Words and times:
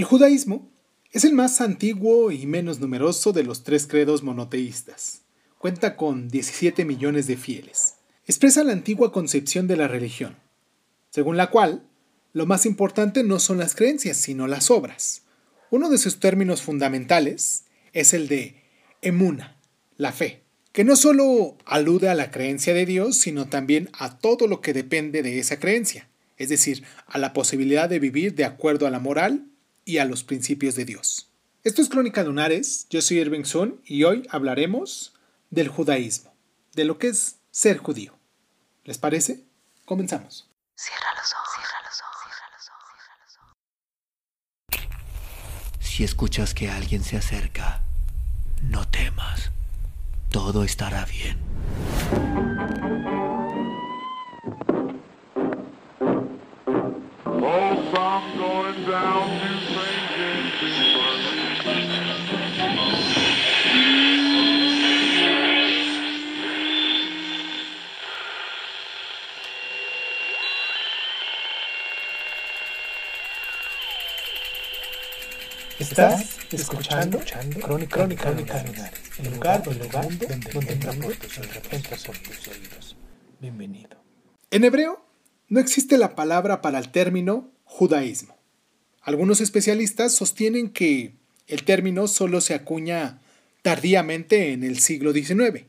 El 0.00 0.06
judaísmo 0.06 0.72
es 1.12 1.26
el 1.26 1.34
más 1.34 1.60
antiguo 1.60 2.30
y 2.30 2.46
menos 2.46 2.80
numeroso 2.80 3.34
de 3.34 3.44
los 3.44 3.64
tres 3.64 3.86
credos 3.86 4.22
monoteístas. 4.22 5.24
Cuenta 5.58 5.94
con 5.94 6.30
17 6.30 6.86
millones 6.86 7.26
de 7.26 7.36
fieles. 7.36 7.96
Expresa 8.24 8.64
la 8.64 8.72
antigua 8.72 9.12
concepción 9.12 9.66
de 9.66 9.76
la 9.76 9.88
religión, 9.88 10.38
según 11.10 11.36
la 11.36 11.50
cual 11.50 11.82
lo 12.32 12.46
más 12.46 12.64
importante 12.64 13.22
no 13.24 13.38
son 13.38 13.58
las 13.58 13.74
creencias, 13.74 14.16
sino 14.16 14.46
las 14.46 14.70
obras. 14.70 15.24
Uno 15.70 15.90
de 15.90 15.98
sus 15.98 16.18
términos 16.18 16.62
fundamentales 16.62 17.64
es 17.92 18.14
el 18.14 18.26
de 18.26 18.56
emuna, 19.02 19.58
la 19.98 20.12
fe, 20.12 20.44
que 20.72 20.82
no 20.82 20.96
solo 20.96 21.58
alude 21.66 22.08
a 22.08 22.14
la 22.14 22.30
creencia 22.30 22.72
de 22.72 22.86
Dios, 22.86 23.18
sino 23.18 23.50
también 23.50 23.90
a 23.92 24.18
todo 24.18 24.46
lo 24.46 24.62
que 24.62 24.72
depende 24.72 25.22
de 25.22 25.38
esa 25.38 25.58
creencia, 25.60 26.08
es 26.38 26.48
decir, 26.48 26.84
a 27.06 27.18
la 27.18 27.34
posibilidad 27.34 27.86
de 27.86 27.98
vivir 27.98 28.34
de 28.34 28.46
acuerdo 28.46 28.86
a 28.86 28.90
la 28.90 28.98
moral 28.98 29.49
y 29.90 29.98
a 29.98 30.04
los 30.04 30.22
principios 30.22 30.76
de 30.76 30.84
Dios. 30.84 31.28
Esto 31.64 31.82
es 31.82 31.88
Crónica 31.88 32.22
Lunares, 32.22 32.86
yo 32.90 33.02
soy 33.02 33.18
Irving 33.18 33.44
Sun 33.44 33.82
y 33.84 34.04
hoy 34.04 34.26
hablaremos 34.30 35.14
del 35.50 35.68
judaísmo, 35.68 36.32
de 36.74 36.84
lo 36.84 36.96
que 36.98 37.08
es 37.08 37.40
ser 37.50 37.78
judío. 37.78 38.16
¿Les 38.84 38.98
parece? 38.98 39.44
Comenzamos. 39.84 40.48
Cierra 40.76 41.08
los 41.16 41.32
ojos, 41.32 41.48
cierra 41.56 41.80
los 41.84 42.00
ojos, 42.00 42.22
cierra 42.22 42.48
los 42.56 42.68
ojos, 42.68 42.98
cierra 43.02 43.24
los 43.24 43.36
ojos. 44.78 45.86
Si 45.86 46.04
escuchas 46.04 46.54
que 46.54 46.70
alguien 46.70 47.02
se 47.02 47.16
acerca, 47.16 47.82
no 48.62 48.86
temas. 48.88 49.50
Todo 50.30 50.62
estará 50.62 51.04
bien. 51.04 51.36
Escuchando, 76.90 77.18
escuchando 77.18 77.60
Crónica, 77.60 77.96
Crónica, 77.96 78.24
Crónica 78.24 78.92
el 79.18 79.30
lugar, 79.34 79.62
el 79.66 79.78
lugar 79.78 80.04
donde, 80.08 80.26
donde, 80.26 80.50
donde 80.52 80.72
entra 80.72 80.92
por 80.92 82.18
tus 82.18 82.48
oídos. 82.48 82.96
Bienvenido. 83.40 84.02
En 84.50 84.64
hebreo 84.64 85.04
no 85.48 85.60
existe 85.60 85.98
la 85.98 86.16
palabra 86.16 86.60
para 86.60 86.78
el 86.78 86.90
término 86.90 87.52
judaísmo. 87.64 88.36
Algunos 89.02 89.40
especialistas 89.40 90.14
sostienen 90.14 90.70
que 90.70 91.14
el 91.46 91.62
término 91.62 92.08
solo 92.08 92.40
se 92.40 92.54
acuña 92.54 93.20
tardíamente 93.62 94.52
en 94.52 94.64
el 94.64 94.80
siglo 94.80 95.12
XIX. 95.12 95.66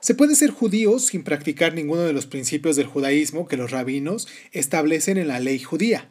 Se 0.00 0.14
puede 0.14 0.36
ser 0.36 0.50
judío 0.50 0.98
sin 0.98 1.24
practicar 1.24 1.74
ninguno 1.74 2.02
de 2.02 2.12
los 2.12 2.26
principios 2.26 2.76
del 2.76 2.86
judaísmo 2.86 3.48
que 3.48 3.56
los 3.56 3.70
rabinos 3.70 4.28
establecen 4.52 5.18
en 5.18 5.28
la 5.28 5.40
ley 5.40 5.58
judía. 5.58 6.10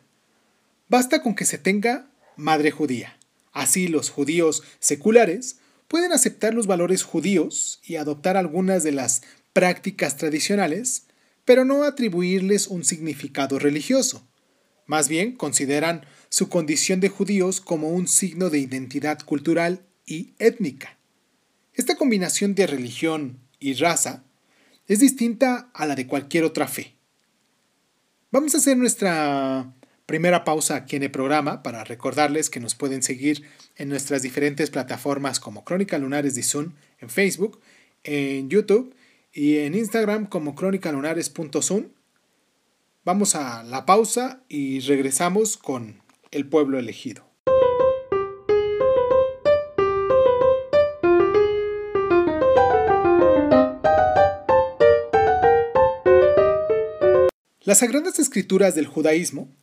Basta 0.90 1.24
con 1.24 1.34
que 1.34 1.46
se 1.46 1.58
tenga 1.58 2.12
madre 2.36 2.72
judía. 2.72 3.19
Así 3.60 3.90
los 3.90 4.10
judíos 4.10 4.64
seculares 4.80 5.58
pueden 5.90 6.14
aceptar 6.14 6.54
los 6.54 6.66
valores 6.66 7.04
judíos 7.04 7.82
y 7.84 7.98
adoptar 7.98 8.38
algunas 8.38 8.84
de 8.84 8.94
las 8.94 9.22
prácticas 9.52 10.16
tradicionales, 10.16 11.08
pero 11.44 11.66
no 11.66 11.84
atribuirles 11.84 12.68
un 12.68 12.86
significado 12.86 13.60
religioso. 13.60 14.26
Más 14.86 15.10
bien 15.10 15.36
consideran 15.36 16.06
su 16.30 16.48
condición 16.48 17.02
de 17.02 17.10
judíos 17.10 17.60
como 17.60 17.90
un 17.90 18.08
signo 18.08 18.50
de 18.50 18.60
identidad 18.60 19.20
cultural 19.26 19.82
y 20.06 20.36
étnica. 20.40 20.98
Esta 21.74 21.96
combinación 21.96 22.56
de 22.56 22.66
religión 22.66 23.40
y 23.60 23.74
raza 23.74 24.24
es 24.88 25.00
distinta 25.00 25.70
a 25.74 25.86
la 25.86 25.96
de 25.96 26.08
cualquier 26.08 26.46
otra 26.46 26.70
fe. 26.70 26.96
Vamos 28.32 28.56
a 28.56 28.60
hacer 28.60 28.78
nuestra 28.78 29.74
primera 30.10 30.44
pausa 30.44 30.76
aquí 30.76 30.96
en 30.96 31.04
el 31.04 31.12
programa 31.12 31.62
para 31.62 31.84
recordarles 31.84 32.50
que 32.50 32.60
nos 32.60 32.74
pueden 32.74 33.04
seguir 33.04 33.46
en 33.76 33.90
nuestras 33.90 34.24
diferentes 34.24 34.72
plataformas 34.72 35.40
como 35.40 35.64
Crónica 35.64 36.00
Lunares 36.00 36.34
de 36.34 36.42
Zoom 36.42 36.74
en 36.98 37.12
Facebook, 37.12 37.62
en 38.04 38.50
YouTube 38.50 38.96
y 39.32 39.58
en 39.58 39.76
Instagram 39.76 40.26
como 40.26 40.56
crónicalunares.zoom. 40.56 41.90
Vamos 43.06 43.36
a 43.36 43.62
la 43.62 43.86
pausa 43.86 44.42
y 44.50 44.80
regresamos 44.80 45.58
con 45.58 46.02
el 46.32 46.50
pueblo 46.50 46.80
elegido. 46.80 47.30
Las 57.62 57.78
sagradas 57.78 58.18
escrituras 58.18 58.74
del 58.74 58.88
judaísmo 58.88 59.59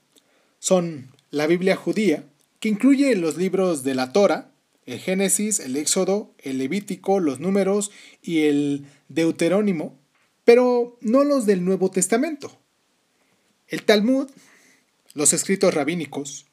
son 0.66 1.12
la 1.30 1.46
Biblia 1.46 1.76
judía, 1.76 2.24
que 2.58 2.68
incluye 2.68 3.14
los 3.14 3.36
libros 3.36 3.84
de 3.84 3.94
la 3.94 4.12
Torah, 4.12 4.50
el 4.84 4.98
Génesis, 4.98 5.60
el 5.60 5.76
Éxodo, 5.76 6.34
el 6.38 6.58
Levítico, 6.58 7.20
los 7.20 7.38
Números 7.38 7.92
y 8.20 8.46
el 8.46 8.84
Deuterónimo, 9.08 9.96
pero 10.44 10.98
no 11.00 11.22
los 11.22 11.46
del 11.46 11.64
Nuevo 11.64 11.92
Testamento. 11.92 12.58
El 13.68 13.84
Talmud, 13.84 14.28
los 15.14 15.32
escritos 15.32 15.72
rabínicos 15.72 16.46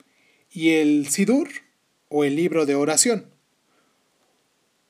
y 0.51 0.73
el 0.73 1.07
Sidur 1.07 1.49
o 2.07 2.23
el 2.23 2.35
libro 2.35 2.67
de 2.67 2.75
oración. 2.75 3.31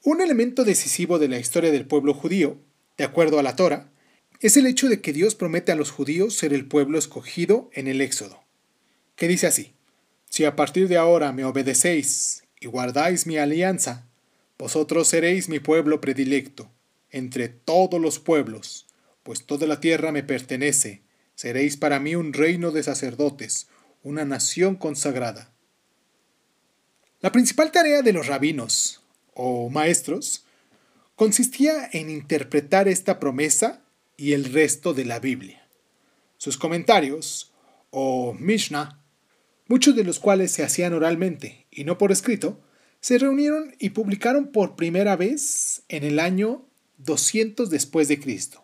Un 0.03 0.19
elemento 0.19 0.65
decisivo 0.65 1.17
de 1.17 1.29
la 1.29 1.39
historia 1.39 1.71
del 1.71 1.87
pueblo 1.87 2.13
judío, 2.13 2.57
de 2.97 3.05
acuerdo 3.05 3.39
a 3.39 3.43
la 3.43 3.55
Torah, 3.55 3.89
es 4.41 4.57
el 4.57 4.67
hecho 4.67 4.89
de 4.89 4.99
que 4.99 5.13
Dios 5.13 5.33
promete 5.33 5.71
a 5.71 5.75
los 5.75 5.91
judíos 5.91 6.33
ser 6.33 6.53
el 6.53 6.67
pueblo 6.67 6.99
escogido 6.99 7.69
en 7.71 7.87
el 7.87 8.01
Éxodo 8.01 8.42
que 9.15 9.27
dice 9.27 9.47
así, 9.47 9.73
Si 10.29 10.45
a 10.45 10.55
partir 10.55 10.87
de 10.87 10.97
ahora 10.97 11.31
me 11.31 11.45
obedecéis 11.45 12.43
y 12.59 12.67
guardáis 12.67 13.27
mi 13.27 13.37
alianza, 13.37 14.07
vosotros 14.57 15.07
seréis 15.07 15.49
mi 15.49 15.59
pueblo 15.59 16.01
predilecto, 16.01 16.71
entre 17.09 17.49
todos 17.49 17.99
los 17.99 18.19
pueblos, 18.19 18.87
pues 19.23 19.45
toda 19.45 19.67
la 19.67 19.79
tierra 19.79 20.11
me 20.11 20.23
pertenece, 20.23 21.03
seréis 21.35 21.77
para 21.77 21.99
mí 21.99 22.15
un 22.15 22.33
reino 22.33 22.71
de 22.71 22.83
sacerdotes, 22.83 23.67
una 24.03 24.25
nación 24.25 24.75
consagrada. 24.75 25.53
La 27.21 27.31
principal 27.31 27.71
tarea 27.71 28.01
de 28.01 28.13
los 28.13 28.27
rabinos, 28.27 29.01
o 29.33 29.69
maestros, 29.69 30.45
consistía 31.15 31.89
en 31.93 32.09
interpretar 32.09 32.87
esta 32.87 33.19
promesa 33.19 33.81
y 34.17 34.33
el 34.33 34.45
resto 34.45 34.93
de 34.93 35.05
la 35.05 35.19
Biblia. 35.19 35.67
Sus 36.37 36.57
comentarios, 36.57 37.53
o 37.91 38.33
Mishnah, 38.33 39.02
muchos 39.67 39.95
de 39.95 40.03
los 40.03 40.19
cuales 40.19 40.51
se 40.51 40.63
hacían 40.63 40.93
oralmente 40.93 41.65
y 41.71 41.83
no 41.83 41.97
por 41.97 42.11
escrito, 42.11 42.59
se 42.99 43.17
reunieron 43.17 43.75
y 43.79 43.89
publicaron 43.89 44.51
por 44.51 44.75
primera 44.75 45.15
vez 45.15 45.83
en 45.89 46.03
el 46.03 46.19
año 46.19 46.65
200 46.99 47.69
después 47.69 48.07
de 48.07 48.19
Cristo. 48.19 48.63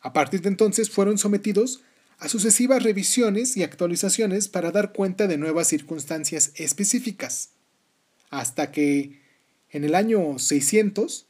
A 0.00 0.12
partir 0.12 0.42
de 0.42 0.48
entonces 0.48 0.90
fueron 0.90 1.18
sometidos 1.18 1.82
a 2.18 2.28
sucesivas 2.28 2.82
revisiones 2.82 3.56
y 3.56 3.62
actualizaciones 3.62 4.48
para 4.48 4.70
dar 4.70 4.92
cuenta 4.92 5.26
de 5.26 5.38
nuevas 5.38 5.68
circunstancias 5.68 6.52
específicas, 6.54 7.50
hasta 8.28 8.70
que 8.70 9.20
en 9.70 9.84
el 9.84 9.94
año 9.94 10.38
600 10.38 11.26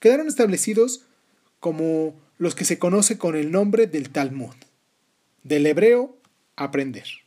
quedaron 0.00 0.28
establecidos 0.28 1.04
como 1.60 2.14
los 2.38 2.54
que 2.54 2.64
se 2.64 2.78
conoce 2.78 3.18
con 3.18 3.36
el 3.36 3.52
nombre 3.52 3.86
del 3.86 4.10
Talmud, 4.10 4.54
del 5.44 5.66
hebreo 5.66 6.16
aprender. 6.56 7.21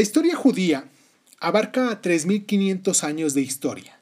La 0.00 0.04
historia 0.04 0.34
judía 0.34 0.88
abarca 1.40 2.00
3.500 2.00 3.04
años 3.04 3.34
de 3.34 3.42
historia, 3.42 4.00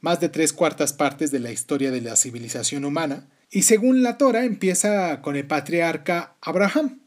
más 0.00 0.20
de 0.20 0.28
tres 0.28 0.52
cuartas 0.52 0.92
partes 0.92 1.32
de 1.32 1.40
la 1.40 1.50
historia 1.50 1.90
de 1.90 2.00
la 2.00 2.14
civilización 2.14 2.84
humana, 2.84 3.28
y 3.50 3.62
según 3.62 4.04
la 4.04 4.16
Torah 4.16 4.44
empieza 4.44 5.20
con 5.22 5.34
el 5.34 5.48
patriarca 5.48 6.36
Abraham. 6.40 7.00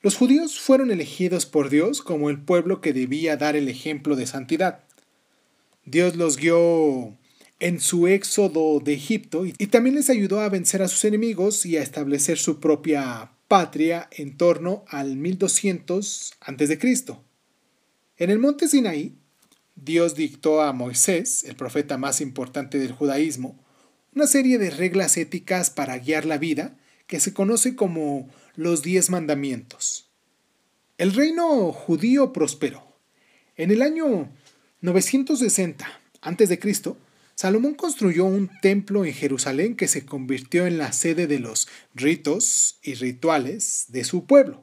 Los 0.00 0.16
judíos 0.16 0.58
fueron 0.58 0.90
elegidos 0.90 1.44
por 1.44 1.68
Dios 1.68 2.00
como 2.00 2.30
el 2.30 2.40
pueblo 2.40 2.80
que 2.80 2.94
debía 2.94 3.36
dar 3.36 3.54
el 3.54 3.68
ejemplo 3.68 4.16
de 4.16 4.26
santidad. 4.26 4.84
Dios 5.84 6.16
los 6.16 6.38
guió 6.38 7.14
en 7.60 7.80
su 7.80 8.08
éxodo 8.08 8.80
de 8.80 8.94
Egipto 8.94 9.44
y 9.44 9.66
también 9.66 9.96
les 9.96 10.08
ayudó 10.08 10.40
a 10.40 10.48
vencer 10.48 10.80
a 10.80 10.88
sus 10.88 11.04
enemigos 11.04 11.66
y 11.66 11.76
a 11.76 11.82
establecer 11.82 12.38
su 12.38 12.60
propia 12.60 13.32
patria 13.46 14.08
en 14.10 14.38
torno 14.38 14.86
al 14.88 15.16
1200 15.16 16.32
a.C. 16.40 16.78
En 18.16 18.30
el 18.30 18.38
monte 18.38 18.68
Sinaí, 18.68 19.16
Dios 19.74 20.14
dictó 20.14 20.62
a 20.62 20.72
Moisés, 20.72 21.44
el 21.44 21.56
profeta 21.56 21.98
más 21.98 22.20
importante 22.20 22.78
del 22.78 22.92
judaísmo, 22.92 23.58
una 24.14 24.28
serie 24.28 24.58
de 24.58 24.70
reglas 24.70 25.16
éticas 25.16 25.70
para 25.70 25.98
guiar 25.98 26.24
la 26.24 26.38
vida 26.38 26.76
que 27.08 27.18
se 27.18 27.34
conoce 27.34 27.74
como 27.74 28.28
los 28.54 28.82
diez 28.82 29.10
mandamientos. 29.10 30.08
El 30.96 31.12
reino 31.12 31.72
judío 31.72 32.32
prosperó. 32.32 32.86
En 33.56 33.72
el 33.72 33.82
año 33.82 34.30
960 34.80 36.00
a.C., 36.20 36.94
Salomón 37.34 37.74
construyó 37.74 38.26
un 38.26 38.48
templo 38.62 39.04
en 39.04 39.12
Jerusalén 39.12 39.74
que 39.74 39.88
se 39.88 40.06
convirtió 40.06 40.68
en 40.68 40.78
la 40.78 40.92
sede 40.92 41.26
de 41.26 41.40
los 41.40 41.66
ritos 41.92 42.78
y 42.80 42.94
rituales 42.94 43.86
de 43.88 44.04
su 44.04 44.24
pueblo. 44.24 44.62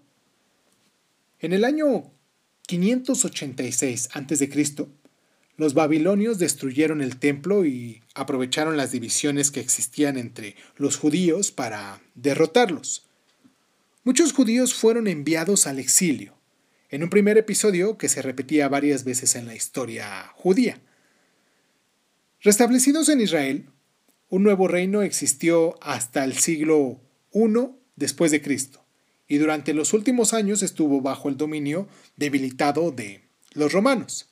En 1.40 1.52
el 1.52 1.66
año 1.66 2.14
586 2.72 4.10
a.C., 4.14 4.88
los 5.58 5.74
babilonios 5.74 6.40
destruyeron 6.40 7.02
el 7.02 7.18
templo 7.18 7.66
y 7.66 8.02
aprovecharon 8.16 8.78
las 8.78 8.94
divisiones 8.94 9.52
que 9.52 9.60
existían 9.60 10.18
entre 10.18 10.56
los 10.78 10.96
judíos 10.96 11.52
para 11.52 12.02
derrotarlos. 12.16 13.10
Muchos 14.06 14.32
judíos 14.32 14.74
fueron 14.74 15.08
enviados 15.08 15.68
al 15.68 15.80
exilio, 15.80 16.34
en 16.90 17.04
un 17.04 17.10
primer 17.10 17.38
episodio 17.38 17.98
que 17.98 18.08
se 18.08 18.22
repetía 18.22 18.70
varias 18.70 19.04
veces 19.04 19.36
en 19.36 19.48
la 19.48 19.54
historia 19.54 20.32
judía. 20.36 20.80
Restablecidos 22.40 23.10
en 23.10 23.20
Israel, 23.20 23.66
un 24.30 24.44
nuevo 24.44 24.70
reino 24.70 25.02
existió 25.02 25.78
hasta 25.84 26.24
el 26.24 26.38
siglo 26.38 27.02
I 27.34 27.54
después 27.98 28.32
de 28.32 28.42
y 29.32 29.38
durante 29.38 29.74
los 29.74 29.94
últimos 29.94 30.34
años 30.34 30.62
estuvo 30.62 31.00
bajo 31.00 31.30
el 31.30 31.38
dominio 31.38 31.88
debilitado 32.18 32.92
de 32.92 33.22
los 33.54 33.72
romanos. 33.72 34.28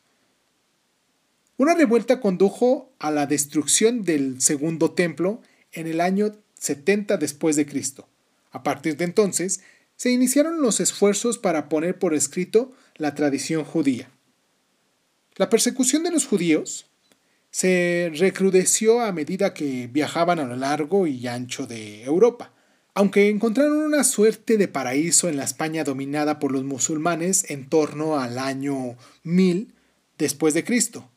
Una 1.55 1.73
revuelta 1.73 2.19
condujo 2.19 2.91
a 2.99 3.09
la 3.09 3.25
destrucción 3.25 4.03
del 4.03 4.41
segundo 4.41 4.91
templo 4.91 5.41
en 5.71 5.87
el 5.87 6.01
año 6.01 6.35
70 6.59 7.15
después 7.15 7.55
de 7.55 7.65
Cristo. 7.65 8.09
A 8.51 8.61
partir 8.61 8.97
de 8.97 9.05
entonces, 9.05 9.61
se 9.95 10.11
iniciaron 10.11 10.61
los 10.61 10.81
esfuerzos 10.81 11.37
para 11.37 11.69
poner 11.69 11.97
por 11.97 12.13
escrito 12.13 12.73
la 12.97 13.15
tradición 13.15 13.63
judía. 13.63 14.09
La 15.37 15.49
persecución 15.49 16.03
de 16.03 16.11
los 16.11 16.27
judíos 16.27 16.87
se 17.51 18.11
recrudeció 18.15 18.99
a 18.99 19.13
medida 19.13 19.53
que 19.53 19.87
viajaban 19.87 20.39
a 20.39 20.43
lo 20.43 20.57
largo 20.57 21.07
y 21.07 21.25
ancho 21.25 21.67
de 21.67 22.03
Europa. 22.03 22.51
Aunque 22.93 23.29
encontraron 23.29 23.77
una 23.77 24.03
suerte 24.03 24.57
de 24.57 24.67
paraíso 24.67 25.29
en 25.29 25.37
la 25.37 25.43
España 25.43 25.83
dominada 25.83 26.39
por 26.39 26.51
los 26.51 26.63
musulmanes 26.63 27.49
en 27.49 27.69
torno 27.69 28.19
al 28.19 28.39
año 28.39 28.97
1000 29.23 29.73
después 30.17 30.53
de 30.53 30.63
Cristo. 30.63 31.09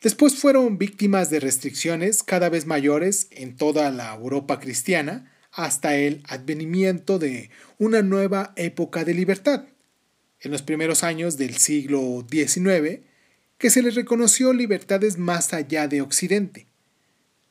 Después 0.00 0.34
fueron 0.36 0.78
víctimas 0.78 1.28
de 1.28 1.40
restricciones 1.40 2.22
cada 2.22 2.48
vez 2.48 2.66
mayores 2.66 3.28
en 3.30 3.56
toda 3.56 3.90
la 3.90 4.14
Europa 4.14 4.58
cristiana 4.58 5.30
hasta 5.52 5.96
el 5.96 6.22
advenimiento 6.26 7.18
de 7.18 7.50
una 7.78 8.02
nueva 8.02 8.52
época 8.56 9.04
de 9.04 9.14
libertad. 9.14 9.64
En 10.40 10.52
los 10.52 10.62
primeros 10.62 11.04
años 11.04 11.36
del 11.36 11.56
siglo 11.56 12.26
XIX, 12.30 13.00
que 13.58 13.68
se 13.68 13.82
les 13.82 13.94
reconoció 13.94 14.54
libertades 14.54 15.18
más 15.18 15.52
allá 15.52 15.86
de 15.86 16.00
Occidente. 16.00 16.69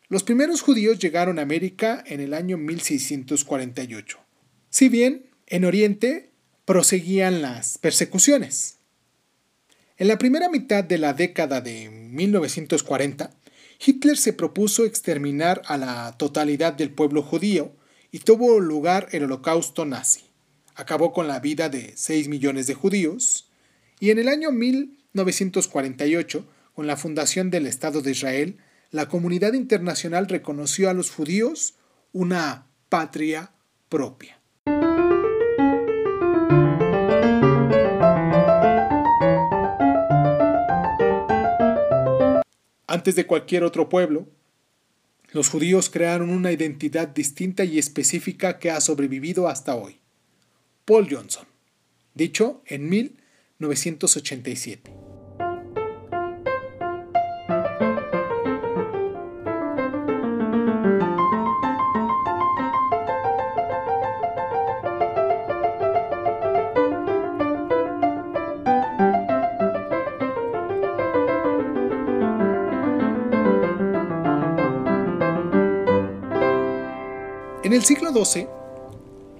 Los 0.10 0.24
primeros 0.24 0.62
judíos 0.62 0.98
llegaron 0.98 1.38
a 1.38 1.44
América 1.44 2.04
en 2.08 2.20
el 2.20 2.34
año 2.34 2.58
1648. 2.58 4.18
Si 4.72 4.90
bien 4.90 5.28
en 5.46 5.66
Oriente 5.66 6.32
proseguían 6.66 7.44
las 7.44 7.78
persecuciones. 7.78 8.80
En 9.98 10.08
la 10.08 10.18
primera 10.18 10.50
mitad 10.50 10.84
de 10.84 10.98
la 10.98 11.14
década 11.14 11.62
de 11.62 11.92
1940, 11.92 13.30
Hitler 13.86 14.18
se 14.18 14.34
propuso 14.34 14.84
exterminar 14.84 15.62
a 15.68 15.78
la 15.78 16.16
totalidad 16.18 16.74
del 16.74 16.90
pueblo 16.90 17.22
judío 17.22 17.72
y 18.12 18.18
tuvo 18.20 18.60
lugar 18.60 19.10
el 19.12 19.26
holocausto 19.26 19.86
nazi. 19.86 20.22
Acabó 20.74 21.14
con 21.14 21.28
la 21.28 21.40
vida 21.40 21.70
de 21.70 21.94
6 21.96 22.30
millones 22.30 22.66
de 22.66 22.74
judíos 22.74 23.52
y 24.00 24.10
en 24.10 24.18
el 24.18 24.28
año 24.28 24.52
1948, 24.52 26.48
con 26.74 26.88
la 26.88 26.98
fundación 26.98 27.52
del 27.52 27.68
Estado 27.68 28.02
de 28.02 28.10
Israel, 28.12 28.58
la 28.92 29.08
comunidad 29.08 29.54
internacional 29.54 30.28
reconoció 30.28 30.90
a 30.90 30.94
los 30.94 31.12
judíos 31.12 31.76
una 32.12 32.68
patria 32.90 33.52
propia. 33.88 34.40
Antes 42.88 43.16
de 43.16 43.28
cualquier 43.28 43.64
otro 43.64 43.88
pueblo, 43.88 44.28
los 45.32 45.50
judíos 45.50 45.92
crearon 45.92 46.32
una 46.32 46.52
identidad 46.52 47.08
distinta 47.08 47.64
y 47.64 47.78
específica 47.78 48.58
que 48.58 48.72
ha 48.72 48.82
sobrevivido 48.82 49.48
hasta 49.48 49.76
hoy. 49.76 50.00
Paul 50.86 51.08
Johnson, 51.10 51.46
dicho 52.16 52.64
en 52.66 52.90
1987. 52.90 55.09
En 77.70 77.76
el 77.76 77.86
siglo 77.86 78.12
XII 78.12 78.48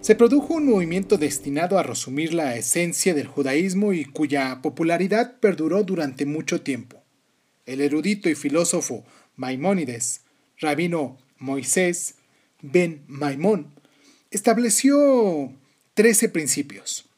se 0.02 0.14
produjo 0.14 0.54
un 0.54 0.68
movimiento 0.68 1.18
destinado 1.18 1.80
a 1.80 1.82
resumir 1.82 2.32
la 2.32 2.56
esencia 2.58 3.16
del 3.16 3.26
judaísmo 3.26 3.92
y 3.92 4.06
cuya 4.06 4.62
popularidad 4.62 5.40
perduró 5.40 5.84
durante 5.84 6.28
mucho 6.28 6.62
tiempo. 6.62 7.02
El 7.66 7.82
erudito 7.82 8.30
y 8.30 8.36
filósofo 8.36 9.04
Maimónides, 9.36 10.26
rabino 10.60 11.18
Moisés 11.40 12.18
ben 12.62 13.02
Maimón, 13.08 13.74
estableció 14.30 15.52
trece 15.96 16.30
principios. 16.30 17.10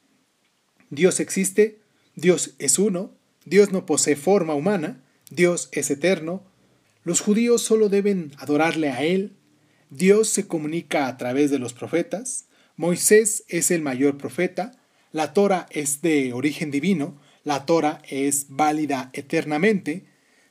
Dios 0.91 1.19
existe, 1.19 1.79
Dios 2.15 2.53
es 2.57 2.79
uno, 2.79 3.11
Dios 3.43 3.73
no 3.73 3.85
posee 3.85 4.15
forma 4.15 4.53
humana, 4.53 5.03
Dios 5.29 5.67
es 5.73 5.91
eterno, 5.91 6.41
los 7.03 7.19
judíos 7.19 7.61
solo 7.61 7.89
deben 7.89 8.31
adorarle 8.37 8.91
a 8.91 9.03
Él, 9.03 9.35
Dios 9.91 10.29
se 10.29 10.47
comunica 10.47 11.07
a 11.07 11.17
través 11.17 11.51
de 11.51 11.59
los 11.59 11.73
profetas, 11.73 12.45
Moisés 12.77 13.43
es 13.49 13.71
el 13.71 13.81
mayor 13.81 14.17
profeta, 14.17 14.71
la 15.11 15.33
Torah 15.33 15.67
es 15.69 16.01
de 16.01 16.31
origen 16.31 16.71
divino, 16.71 17.19
la 17.43 17.65
Torah 17.65 18.01
es 18.09 18.45
válida 18.47 19.09
eternamente, 19.11 20.05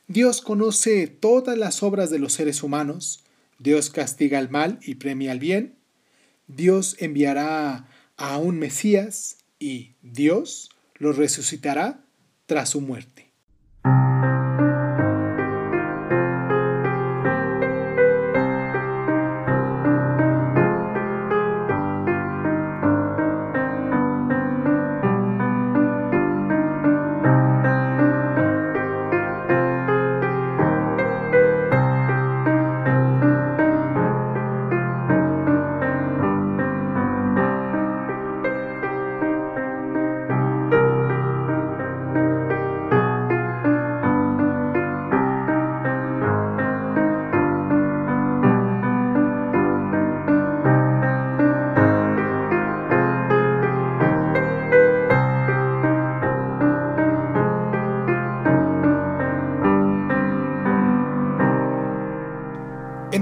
Dios 0.07 0.41
conoce 0.41 1.07
todas 1.07 1.57
las 1.57 1.81
obras 1.81 2.11
de 2.11 2.19
los 2.19 2.33
seres 2.33 2.61
humanos, 2.61 3.23
Dios 3.57 3.89
castiga 3.89 4.37
el 4.37 4.49
mal 4.49 4.77
y 4.83 4.95
premia 4.95 5.31
el 5.31 5.39
bien, 5.39 5.73
Dios 6.45 6.95
enviará 6.99 7.89
a 8.17 8.37
un 8.37 8.59
Mesías 8.59 9.37
y 9.57 9.93
Dios 10.03 10.69
lo 10.97 11.13
resucitará 11.13 12.05
tras 12.45 12.69
su 12.69 12.81
muerte. 12.81 13.30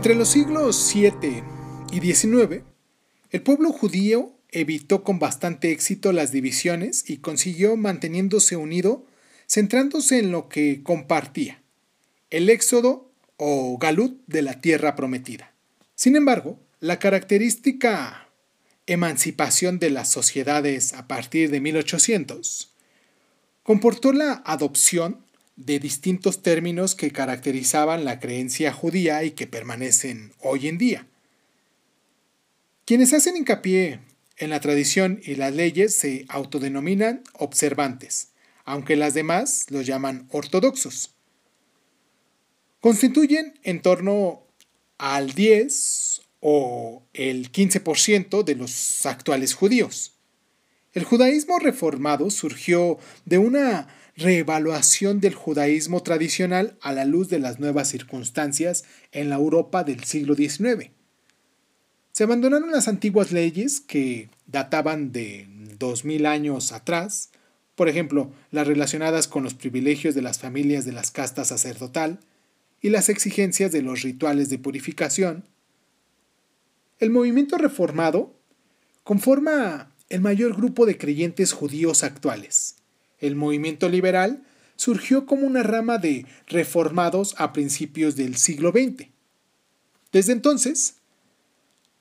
Entre 0.09 0.17
los 0.17 0.29
siglos 0.29 0.75
7 0.75 1.43
y 1.91 1.99
19, 1.99 2.63
el 3.29 3.41
pueblo 3.43 3.71
judío 3.71 4.33
evitó 4.49 5.03
con 5.03 5.19
bastante 5.19 5.71
éxito 5.71 6.13
las 6.13 6.31
divisiones 6.31 7.07
y 7.07 7.17
consiguió 7.17 7.77
manteniéndose 7.77 8.55
unido, 8.55 9.05
centrándose 9.47 10.17
en 10.17 10.31
lo 10.31 10.49
que 10.49 10.81
compartía, 10.81 11.61
el 12.31 12.49
éxodo 12.49 13.11
o 13.37 13.77
galut 13.77 14.19
de 14.25 14.41
la 14.41 14.61
tierra 14.61 14.95
prometida. 14.95 15.53
Sin 15.93 16.15
embargo, 16.15 16.59
la 16.79 16.97
característica 16.97 18.29
emancipación 18.87 19.77
de 19.77 19.91
las 19.91 20.09
sociedades 20.09 20.95
a 20.95 21.07
partir 21.07 21.51
de 21.51 21.61
1800 21.61 22.73
comportó 23.61 24.11
la 24.11 24.41
adopción 24.43 25.23
de 25.59 25.77
distintos 25.77 26.41
términos 26.41 26.95
que 26.95 27.11
caracterizaban 27.11 28.05
la 28.05 28.19
creencia 28.19 28.71
judía 28.71 29.23
y 29.25 29.31
que 29.31 29.45
permanecen 29.45 30.33
hoy 30.39 30.69
en 30.69 30.77
día. 30.77 31.07
Quienes 32.85 33.11
hacen 33.11 33.35
hincapié 33.35 33.99
en 34.37 34.49
la 34.49 34.61
tradición 34.61 35.19
y 35.21 35.35
las 35.35 35.53
leyes 35.53 35.93
se 35.93 36.25
autodenominan 36.29 37.23
observantes, 37.33 38.29
aunque 38.63 38.95
las 38.95 39.13
demás 39.13 39.65
los 39.69 39.85
llaman 39.85 40.27
ortodoxos. 40.31 41.13
Constituyen 42.79 43.59
en 43.63 43.81
torno 43.81 44.43
al 44.97 45.33
10 45.33 46.21
o 46.39 47.03
el 47.13 47.51
15% 47.51 48.43
de 48.45 48.55
los 48.55 49.05
actuales 49.05 49.53
judíos. 49.53 50.13
El 50.93 51.03
judaísmo 51.03 51.59
reformado 51.59 52.29
surgió 52.29 52.97
de 53.25 53.37
una 53.37 53.89
reevaluación 54.19 55.21
del 55.21 55.33
judaísmo 55.33 56.03
tradicional 56.03 56.77
a 56.81 56.91
la 56.91 57.05
luz 57.05 57.29
de 57.29 57.39
las 57.39 57.59
nuevas 57.59 57.87
circunstancias 57.87 58.83
en 59.11 59.29
la 59.29 59.35
Europa 59.35 59.83
del 59.83 60.03
siglo 60.03 60.35
XIX. 60.35 60.91
Se 62.11 62.23
abandonaron 62.25 62.71
las 62.71 62.89
antiguas 62.89 63.31
leyes 63.31 63.79
que 63.79 64.29
databan 64.45 65.13
de 65.13 65.47
2000 65.79 66.25
años 66.25 66.73
atrás, 66.73 67.29
por 67.75 67.87
ejemplo, 67.87 68.33
las 68.51 68.67
relacionadas 68.67 69.29
con 69.29 69.43
los 69.43 69.53
privilegios 69.53 70.15
de 70.15 70.21
las 70.21 70.37
familias 70.39 70.83
de 70.83 70.91
las 70.91 71.11
castas 71.11 71.47
sacerdotal 71.47 72.19
y 72.81 72.89
las 72.89 73.07
exigencias 73.07 73.71
de 73.71 73.81
los 73.81 74.01
rituales 74.01 74.49
de 74.49 74.59
purificación. 74.59 75.45
El 76.99 77.09
movimiento 77.09 77.57
reformado 77.57 78.35
conforma 79.05 79.95
el 80.09 80.19
mayor 80.19 80.57
grupo 80.57 80.85
de 80.85 80.97
creyentes 80.97 81.53
judíos 81.53 82.03
actuales. 82.03 82.78
El 83.19 83.35
movimiento 83.35 83.89
liberal 83.89 84.43
surgió 84.75 85.25
como 85.25 85.45
una 85.45 85.63
rama 85.63 85.97
de 85.97 86.25
reformados 86.47 87.35
a 87.37 87.51
principios 87.51 88.15
del 88.15 88.37
siglo 88.37 88.71
XX. 88.71 89.09
Desde 90.11 90.31
entonces, 90.31 90.95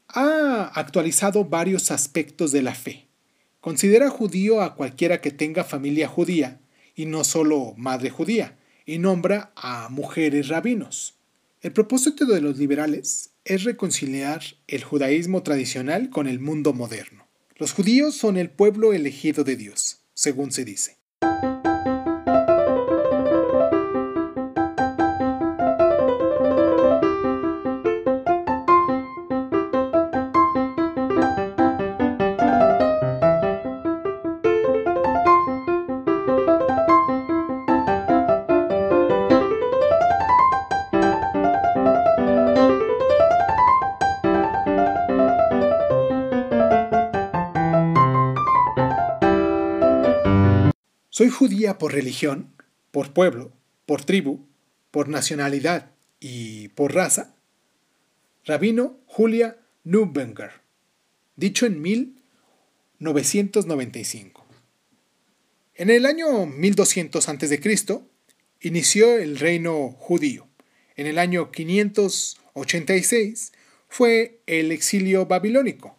ha 0.09 0.71
actualizado 0.75 1.45
varios 1.45 1.91
aspectos 1.91 2.53
de 2.53 2.63
la 2.63 2.75
fe. 2.75 3.09
Considera 3.61 4.09
judío 4.11 4.63
a 4.63 4.75
cualquiera 4.77 5.21
que 5.21 5.31
tenga 5.31 5.65
familia 5.65 6.09
judía, 6.09 6.61
y 6.95 7.07
no 7.07 7.25
solo 7.25 7.75
madre 7.77 8.11
judía, 8.11 8.57
y 8.87 8.99
nombra 8.99 9.53
a 9.57 9.89
mujeres 9.91 10.49
rabinos. 10.49 11.15
El 11.61 11.73
propósito 11.73 12.25
de 12.25 12.41
los 12.41 12.57
liberales 12.57 13.31
es 13.45 13.65
reconciliar 13.65 14.43
el 14.69 14.85
judaísmo 14.85 15.43
tradicional 15.43 16.11
con 16.11 16.29
el 16.29 16.39
mundo 16.39 16.73
moderno. 16.73 17.27
Los 17.57 17.73
judíos 17.73 18.15
son 18.15 18.37
el 18.37 18.51
pueblo 18.51 18.93
elegido 18.93 19.43
de 19.43 19.57
Dios, 19.57 19.99
según 20.15 20.53
se 20.53 20.65
dice. 20.65 20.98
Thank 21.21 21.43
you 21.43 21.48
Soy 51.19 51.31
judía 51.31 51.79
por 51.79 51.95
religión, 51.95 52.53
por 52.93 53.13
pueblo, 53.13 53.51
por 53.87 54.05
tribu, 54.05 54.47
por 54.93 55.09
nacionalidad 55.09 55.91
y 56.21 56.69
por 56.69 56.95
raza. 56.95 57.35
Rabino 58.45 59.01
Julia 59.07 59.59
Neubenger, 59.83 60.53
dicho 61.35 61.67
en 61.67 61.83
1995. 61.83 64.47
En 65.75 65.91
el 65.91 66.07
año 66.07 66.47
1200 66.47 67.29
a.C. 67.29 67.61
inició 68.61 69.19
el 69.19 69.41
reino 69.41 69.91
judío. 69.99 70.47
En 70.95 71.09
el 71.09 71.19
año 71.19 71.51
586 71.51 73.53
fue 73.89 74.39
el 74.47 74.71
exilio 74.71 75.27
babilónico. 75.27 75.99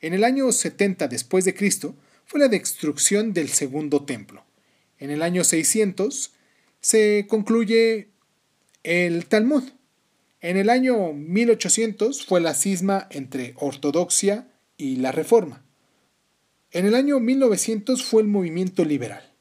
En 0.00 0.14
el 0.14 0.22
año 0.22 0.52
70 0.52 1.08
después 1.08 1.44
de 1.44 1.52
Cristo 1.52 1.96
fue 2.26 2.40
la 2.40 2.48
destrucción 2.48 3.32
del 3.32 3.48
segundo 3.48 4.04
templo. 4.04 4.44
En 4.98 5.10
el 5.10 5.22
año 5.22 5.44
600 5.44 6.32
se 6.80 7.26
concluye 7.28 8.08
el 8.82 9.26
Talmud. 9.26 9.62
En 10.40 10.56
el 10.56 10.68
año 10.68 11.12
1800 11.12 12.26
fue 12.26 12.40
la 12.40 12.54
cisma 12.54 13.06
entre 13.10 13.54
ortodoxia 13.56 14.48
y 14.76 14.96
la 14.96 15.12
reforma. 15.12 15.64
En 16.72 16.84
el 16.84 16.94
año 16.94 17.20
1900 17.20 18.04
fue 18.04 18.22
el 18.22 18.28
movimiento 18.28 18.84
liberal. 18.84 19.32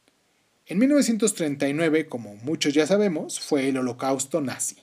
En 0.68 0.80
1939, 0.80 2.08
como 2.08 2.36
muchos 2.38 2.74
ya 2.74 2.88
sabemos, 2.88 3.40
fue 3.40 3.68
el 3.68 3.78
holocausto 3.78 4.42
nazi. 4.42 4.78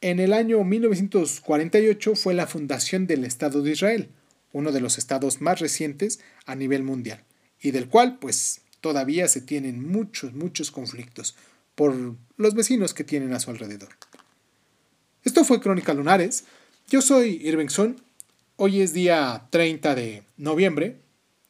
En 0.00 0.20
el 0.20 0.32
año 0.32 0.62
1948 0.62 2.14
fue 2.14 2.34
la 2.34 2.46
fundación 2.46 3.06
del 3.06 3.24
Estado 3.24 3.62
de 3.62 3.72
Israel, 3.72 4.10
uno 4.52 4.72
de 4.72 4.80
los 4.80 4.98
estados 4.98 5.40
más 5.40 5.60
recientes 5.60 6.20
a 6.46 6.54
nivel 6.54 6.82
mundial, 6.82 7.24
y 7.60 7.70
del 7.70 7.88
cual 7.88 8.18
pues 8.18 8.62
todavía 8.80 9.28
se 9.28 9.40
tienen 9.40 9.86
muchos, 9.86 10.34
muchos 10.34 10.70
conflictos 10.70 11.36
por 11.74 11.94
los 12.36 12.54
vecinos 12.54 12.94
que 12.94 13.04
tienen 13.04 13.32
a 13.32 13.40
su 13.40 13.50
alrededor. 13.50 13.90
Esto 15.24 15.44
fue 15.44 15.60
Crónica 15.60 15.94
Lunares. 15.94 16.44
Yo 16.88 17.02
soy 17.02 17.40
Irving 17.44 17.68
Sun. 17.68 18.00
Hoy 18.56 18.80
es 18.80 18.92
día 18.92 19.46
30 19.50 19.94
de 19.94 20.22
noviembre. 20.36 20.96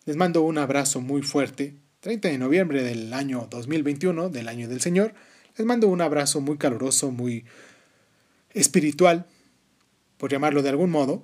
Les 0.04 0.16
mando 0.16 0.42
un 0.42 0.58
abrazo 0.58 1.00
muy 1.00 1.22
fuerte. 1.22 1.74
30 2.00 2.28
de 2.28 2.38
noviembre 2.38 2.82
del 2.82 3.12
año 3.12 3.46
2021, 3.50 4.30
del 4.30 4.48
año 4.48 4.68
del 4.68 4.80
Señor. 4.80 5.14
Les 5.56 5.66
mando 5.66 5.88
un 5.88 6.00
abrazo 6.00 6.40
muy 6.40 6.58
caluroso, 6.58 7.10
muy 7.10 7.44
espiritual, 8.52 9.26
por 10.16 10.30
llamarlo 10.30 10.62
de 10.62 10.68
algún 10.68 10.90
modo. 10.90 11.22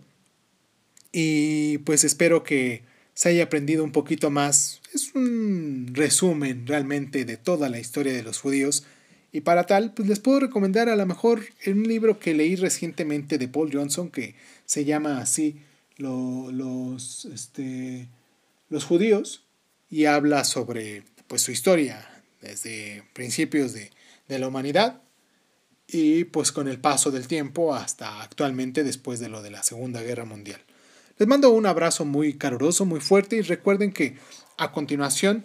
Y 1.16 1.78
pues 1.78 2.02
espero 2.02 2.42
que 2.42 2.83
se 3.14 3.28
haya 3.28 3.44
aprendido 3.44 3.85
un 3.85 3.92
poquito 3.92 4.30
más. 4.30 4.80
Es 4.92 5.14
un 5.14 5.92
resumen 5.92 6.66
realmente 6.66 7.25
de 7.25 7.37
toda 7.37 7.68
la 7.68 7.78
historia 7.78 8.12
de 8.12 8.25
los 8.25 8.40
judíos. 8.40 8.85
Y 9.30 9.42
para 9.42 9.64
tal, 9.64 9.94
pues 9.94 10.09
les 10.09 10.18
puedo 10.18 10.40
recomendar 10.40 10.88
a 10.88 10.97
lo 10.97 11.06
mejor 11.06 11.44
un 11.68 11.85
libro 11.85 12.18
que 12.18 12.35
leí 12.35 12.56
recientemente 12.56 13.38
de 13.38 13.47
Paul 13.47 13.71
Johnson 13.73 14.11
que 14.11 14.35
se 14.66 14.85
llama 14.85 15.21
así 15.21 15.61
los, 15.99 17.26
este, 17.26 18.09
los 18.68 18.85
judíos 18.85 19.44
y 19.88 20.06
habla 20.06 20.42
sobre 20.42 21.04
pues, 21.28 21.42
su 21.42 21.52
historia 21.52 22.09
desde 22.42 23.04
principios 23.12 23.73
de, 23.73 23.92
de 24.26 24.40
la 24.40 24.49
humanidad 24.49 25.00
y 25.87 26.25
pues 26.25 26.50
con 26.50 26.66
el 26.66 26.80
paso 26.80 27.12
del 27.12 27.28
tiempo 27.28 27.73
hasta 27.73 28.21
actualmente 28.21 28.83
después 28.83 29.21
de 29.21 29.28
lo 29.28 29.42
de 29.42 29.52
la 29.52 29.62
Segunda 29.62 30.02
Guerra 30.02 30.25
Mundial. 30.25 30.61
Les 31.16 31.28
mando 31.28 31.50
un 31.50 31.64
abrazo 31.66 32.04
muy 32.04 32.35
caluroso, 32.35 32.85
muy 32.85 32.99
fuerte 32.99 33.37
y 33.37 33.42
recuerden 33.42 33.92
que 33.92 34.16
a 34.59 34.73
continuación 34.73 35.44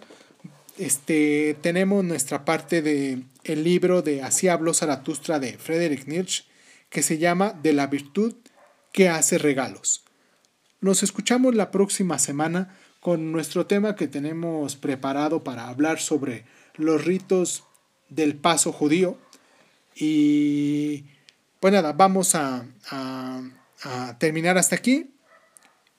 este, 0.78 1.56
tenemos 1.60 2.04
nuestra 2.04 2.44
parte 2.44 2.82
del 2.82 3.26
el 3.44 3.62
libro 3.62 4.02
de 4.02 4.22
Así 4.22 4.48
habló 4.48 4.74
Zaratustra 4.74 5.38
de 5.38 5.58
Friedrich 5.58 6.06
Nietzsche 6.06 6.44
que 6.88 7.02
se 7.02 7.18
llama 7.18 7.52
De 7.52 7.72
la 7.72 7.86
virtud 7.86 8.34
que 8.92 9.08
hace 9.08 9.38
regalos. 9.38 10.02
Nos 10.80 11.04
escuchamos 11.04 11.54
la 11.54 11.70
próxima 11.70 12.18
semana 12.18 12.76
con 12.98 13.30
nuestro 13.30 13.66
tema 13.66 13.94
que 13.94 14.08
tenemos 14.08 14.74
preparado 14.74 15.44
para 15.44 15.68
hablar 15.68 16.00
sobre 16.00 16.44
los 16.74 17.04
ritos 17.04 17.62
del 18.08 18.34
paso 18.34 18.72
judío. 18.72 19.18
Y 19.94 21.04
pues 21.60 21.72
nada, 21.72 21.92
vamos 21.92 22.34
a 22.34 22.64
terminar 24.18 24.58
hasta 24.58 24.74
aquí. 24.74 25.14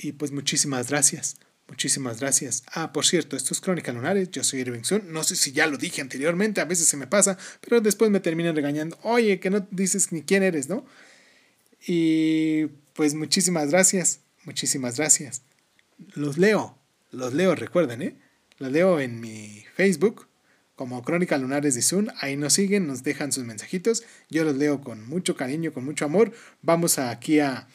Y 0.04 0.14
pues 0.14 0.32
muchísimas 0.32 0.90
gracias. 0.90 1.38
Muchísimas 1.68 2.20
gracias. 2.20 2.64
Ah, 2.74 2.92
por 2.92 3.06
cierto, 3.06 3.38
esto 3.38 3.54
es 3.54 3.62
Crónica 3.62 3.94
Lunares. 3.94 4.32
Yo 4.32 4.44
soy 4.44 4.62
Irving 4.62 4.84
Sun. 4.84 5.14
No 5.14 5.24
sé 5.24 5.36
si 5.36 5.52
ya 5.52 5.68
lo 5.68 5.78
dije 5.78 6.02
anteriormente, 6.02 6.60
a 6.60 6.66
veces 6.66 6.88
se 6.88 6.98
me 6.98 7.08
pasa, 7.08 7.38
pero 7.62 7.80
después 7.80 8.10
me 8.10 8.20
terminan 8.20 8.56
regañando. 8.56 8.98
Oye, 9.04 9.40
que 9.40 9.50
no 9.50 9.66
dices 9.72 10.12
ni 10.12 10.24
quién 10.24 10.44
eres, 10.44 10.68
¿no? 10.68 10.86
Y 11.86 12.66
pues 12.94 13.14
muchísimas 13.14 13.70
gracias. 13.70 14.20
Muchísimas 14.44 14.98
gracias. 14.98 15.44
Los 16.16 16.38
leo. 16.38 16.78
Los 17.12 17.34
leo, 17.34 17.56
recuerden, 17.56 18.02
¿eh? 18.02 18.16
Los 18.58 18.72
leo 18.72 19.00
en 19.00 19.20
mi 19.20 19.64
Facebook 19.76 20.28
como 20.76 21.04
Crónica 21.04 21.38
Lunares 21.38 21.76
de 21.76 21.84
Sun. 21.84 22.12
Ahí 22.20 22.38
nos 22.38 22.54
siguen, 22.54 22.88
nos 22.88 23.04
dejan 23.04 23.32
sus 23.32 23.44
mensajitos. 23.44 24.04
Yo 24.30 24.44
los 24.44 24.56
leo 24.56 24.82
con 24.82 25.08
mucho 25.08 25.36
cariño, 25.36 25.74
con 25.74 25.86
mucho 25.86 26.06
amor. 26.06 26.34
Vamos 26.64 26.98
aquí 26.98 27.40
a, 27.40 27.68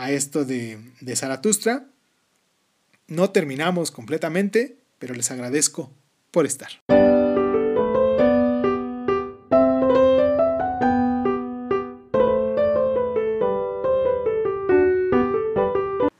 a 0.00 0.10
esto 0.12 0.46
de, 0.46 0.78
de 1.02 1.14
Zaratustra. 1.14 1.84
No 3.06 3.30
terminamos 3.30 3.90
completamente, 3.90 4.76
pero 4.98 5.12
les 5.14 5.30
agradezco 5.30 5.90
por 6.30 6.46
estar. 6.46 6.70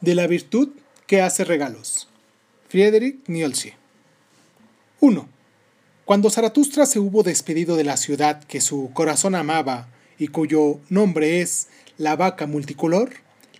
De 0.02 0.14
la 0.14 0.26
virtud 0.26 0.68
que 1.06 1.22
hace 1.22 1.44
regalos. 1.44 2.06
Friedrich 2.68 3.26
Nietzsche. 3.28 3.76
1. 5.00 5.26
Cuando 6.04 6.28
Zaratustra 6.28 6.84
se 6.84 6.98
hubo 6.98 7.22
despedido 7.22 7.76
de 7.76 7.84
la 7.84 7.96
ciudad 7.96 8.44
que 8.44 8.60
su 8.60 8.90
corazón 8.92 9.34
amaba 9.34 9.88
y 10.18 10.28
cuyo 10.28 10.80
nombre 10.90 11.40
es 11.40 11.68
la 11.96 12.16
vaca 12.16 12.46
multicolor, 12.46 13.10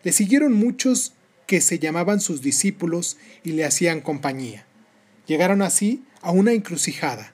le 0.02 0.12
siguieron 0.12 0.52
muchos 0.52 1.12
que 1.46 1.60
se 1.60 1.78
llamaban 1.78 2.20
sus 2.20 2.42
discípulos 2.42 3.16
y 3.44 3.52
le 3.52 3.64
hacían 3.64 4.00
compañía. 4.00 4.66
Llegaron 5.26 5.62
así 5.62 6.04
a 6.22 6.30
una 6.30 6.52
encrucijada. 6.52 7.32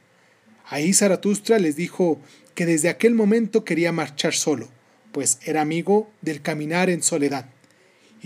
Ahí 0.65 0.93
Zaratustra 0.93 1.59
les 1.59 1.77
dijo 1.77 2.19
que 2.55 2.67
desde 2.67 2.89
aquel 2.89 3.15
momento 3.15 3.65
quería 3.65 3.93
marchar 3.93 4.35
solo, 4.35 4.69
pues 5.13 5.39
era 5.45 5.61
amigo 5.61 6.11
del 6.23 6.43
caminar 6.43 6.91
en 6.91 7.03
soledad 7.03 7.47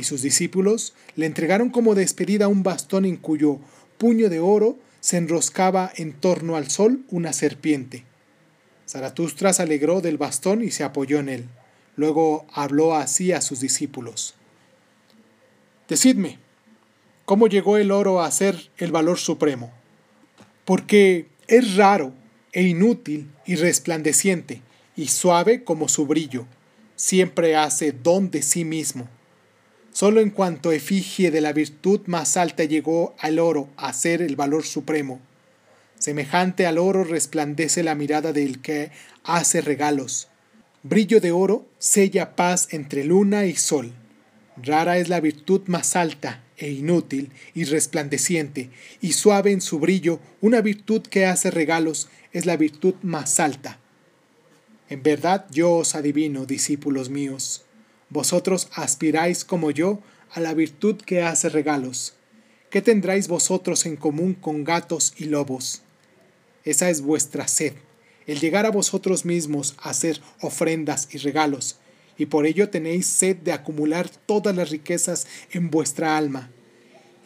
y 0.00 0.04
sus 0.04 0.22
discípulos 0.22 0.94
le 1.14 1.26
entregaron 1.26 1.68
como 1.68 1.94
despedida 1.94 2.48
un 2.48 2.62
bastón 2.62 3.04
en 3.04 3.16
cuyo 3.16 3.58
puño 3.98 4.30
de 4.30 4.40
oro 4.40 4.78
se 5.00 5.18
enroscaba 5.18 5.92
en 5.94 6.14
torno 6.14 6.56
al 6.56 6.70
sol 6.70 7.04
una 7.10 7.34
serpiente. 7.34 8.04
Zaratustra 8.88 9.52
se 9.52 9.62
alegró 9.62 10.00
del 10.00 10.16
bastón 10.16 10.64
y 10.64 10.70
se 10.70 10.84
apoyó 10.84 11.18
en 11.18 11.28
él. 11.28 11.48
Luego 12.00 12.46
habló 12.54 12.94
así 12.94 13.32
a 13.32 13.42
sus 13.42 13.60
discípulos. 13.60 14.32
Decidme, 15.86 16.38
¿cómo 17.26 17.46
llegó 17.46 17.76
el 17.76 17.90
oro 17.90 18.22
a 18.22 18.30
ser 18.30 18.70
el 18.78 18.90
valor 18.90 19.18
supremo? 19.18 19.70
Porque 20.64 21.26
es 21.46 21.76
raro 21.76 22.14
e 22.52 22.62
inútil 22.62 23.30
y 23.44 23.56
resplandeciente, 23.56 24.62
y 24.96 25.08
suave 25.08 25.62
como 25.62 25.88
su 25.88 26.06
brillo, 26.06 26.46
siempre 26.96 27.54
hace 27.54 27.92
don 27.92 28.30
de 28.30 28.40
sí 28.40 28.64
mismo 28.64 29.06
Solo 29.92 30.22
en 30.22 30.30
cuanto 30.30 30.72
efigie 30.72 31.30
de 31.30 31.42
la 31.42 31.52
virtud 31.52 32.00
más 32.06 32.38
alta 32.38 32.64
llegó 32.64 33.14
al 33.18 33.38
oro 33.38 33.68
a 33.76 33.92
ser 33.92 34.22
el 34.22 34.34
valor 34.34 34.64
supremo. 34.64 35.20
Semejante 35.98 36.66
al 36.66 36.78
oro 36.78 37.04
resplandece 37.04 37.82
la 37.82 37.94
mirada 37.94 38.32
del 38.32 38.62
que 38.62 38.90
hace 39.22 39.60
regalos. 39.60 40.29
Brillo 40.82 41.20
de 41.20 41.30
oro 41.30 41.68
sella 41.78 42.36
paz 42.36 42.68
entre 42.70 43.04
luna 43.04 43.44
y 43.44 43.54
sol. 43.54 43.92
Rara 44.56 44.96
es 44.96 45.10
la 45.10 45.20
virtud 45.20 45.60
más 45.66 45.94
alta 45.94 46.42
e 46.56 46.70
inútil 46.70 47.32
y 47.54 47.64
resplandeciente, 47.64 48.70
y 49.02 49.12
suave 49.12 49.52
en 49.52 49.60
su 49.60 49.78
brillo, 49.78 50.20
una 50.40 50.62
virtud 50.62 51.02
que 51.02 51.26
hace 51.26 51.50
regalos 51.50 52.08
es 52.32 52.46
la 52.46 52.56
virtud 52.56 52.94
más 53.02 53.40
alta. 53.40 53.78
En 54.88 55.02
verdad 55.02 55.44
yo 55.50 55.70
os 55.72 55.94
adivino, 55.94 56.46
discípulos 56.46 57.10
míos, 57.10 57.66
vosotros 58.08 58.68
aspiráis 58.72 59.44
como 59.44 59.70
yo 59.70 60.00
a 60.30 60.40
la 60.40 60.54
virtud 60.54 60.96
que 60.96 61.22
hace 61.22 61.50
regalos. 61.50 62.14
¿Qué 62.70 62.80
tendráis 62.80 63.28
vosotros 63.28 63.84
en 63.84 63.96
común 63.96 64.32
con 64.32 64.64
gatos 64.64 65.12
y 65.18 65.26
lobos? 65.26 65.82
Esa 66.64 66.88
es 66.88 67.02
vuestra 67.02 67.48
sed, 67.48 67.74
el 68.26 68.40
llegar 68.40 68.66
a 68.66 68.70
vosotros 68.70 69.24
mismos 69.24 69.74
a 69.82 69.90
hacer 69.90 70.20
ofrendas 70.40 71.08
y 71.12 71.18
regalos, 71.18 71.78
y 72.16 72.26
por 72.26 72.46
ello 72.46 72.70
tenéis 72.70 73.06
sed 73.06 73.36
de 73.36 73.52
acumular 73.52 74.08
todas 74.26 74.54
las 74.54 74.70
riquezas 74.70 75.26
en 75.52 75.70
vuestra 75.70 76.16
alma. 76.16 76.50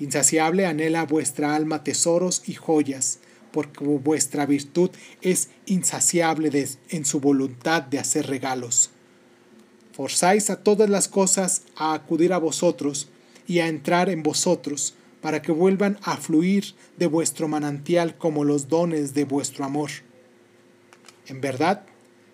Insaciable 0.01 0.67
anhela 0.67 1.05
vuestra 1.05 1.55
alma 1.55 1.85
tesoros 1.85 2.42
y 2.47 2.55
joyas, 2.55 3.18
porque 3.53 3.85
vuestra 3.85 4.47
virtud 4.47 4.90
es 5.23 5.51
insaciable 5.66 6.68
en 6.88 7.05
su 7.05 7.21
voluntad 7.21 7.83
de 7.83 7.99
hacer 7.99 8.27
regalos 8.27 8.90
forzáis 9.95 10.51
a 10.51 10.57
todas 10.57 10.90
las 10.90 11.07
cosas 11.07 11.62
a 11.77 11.95
acudir 11.95 12.33
a 12.33 12.38
vosotros 12.38 13.09
y 13.47 13.61
a 13.61 13.68
entrar 13.68 14.11
en 14.11 14.23
vosotros, 14.25 14.95
para 15.21 15.40
que 15.40 15.53
vuelvan 15.53 15.99
a 16.03 16.16
fluir 16.16 16.75
de 16.99 17.07
vuestro 17.07 17.49
manantial 17.49 18.18
como 18.18 18.45
los 18.45 18.68
dones 18.68 19.14
de 19.14 19.25
vuestro 19.25 19.64
amor. 19.64 19.90
En 21.27 21.41
verdad, 21.41 21.87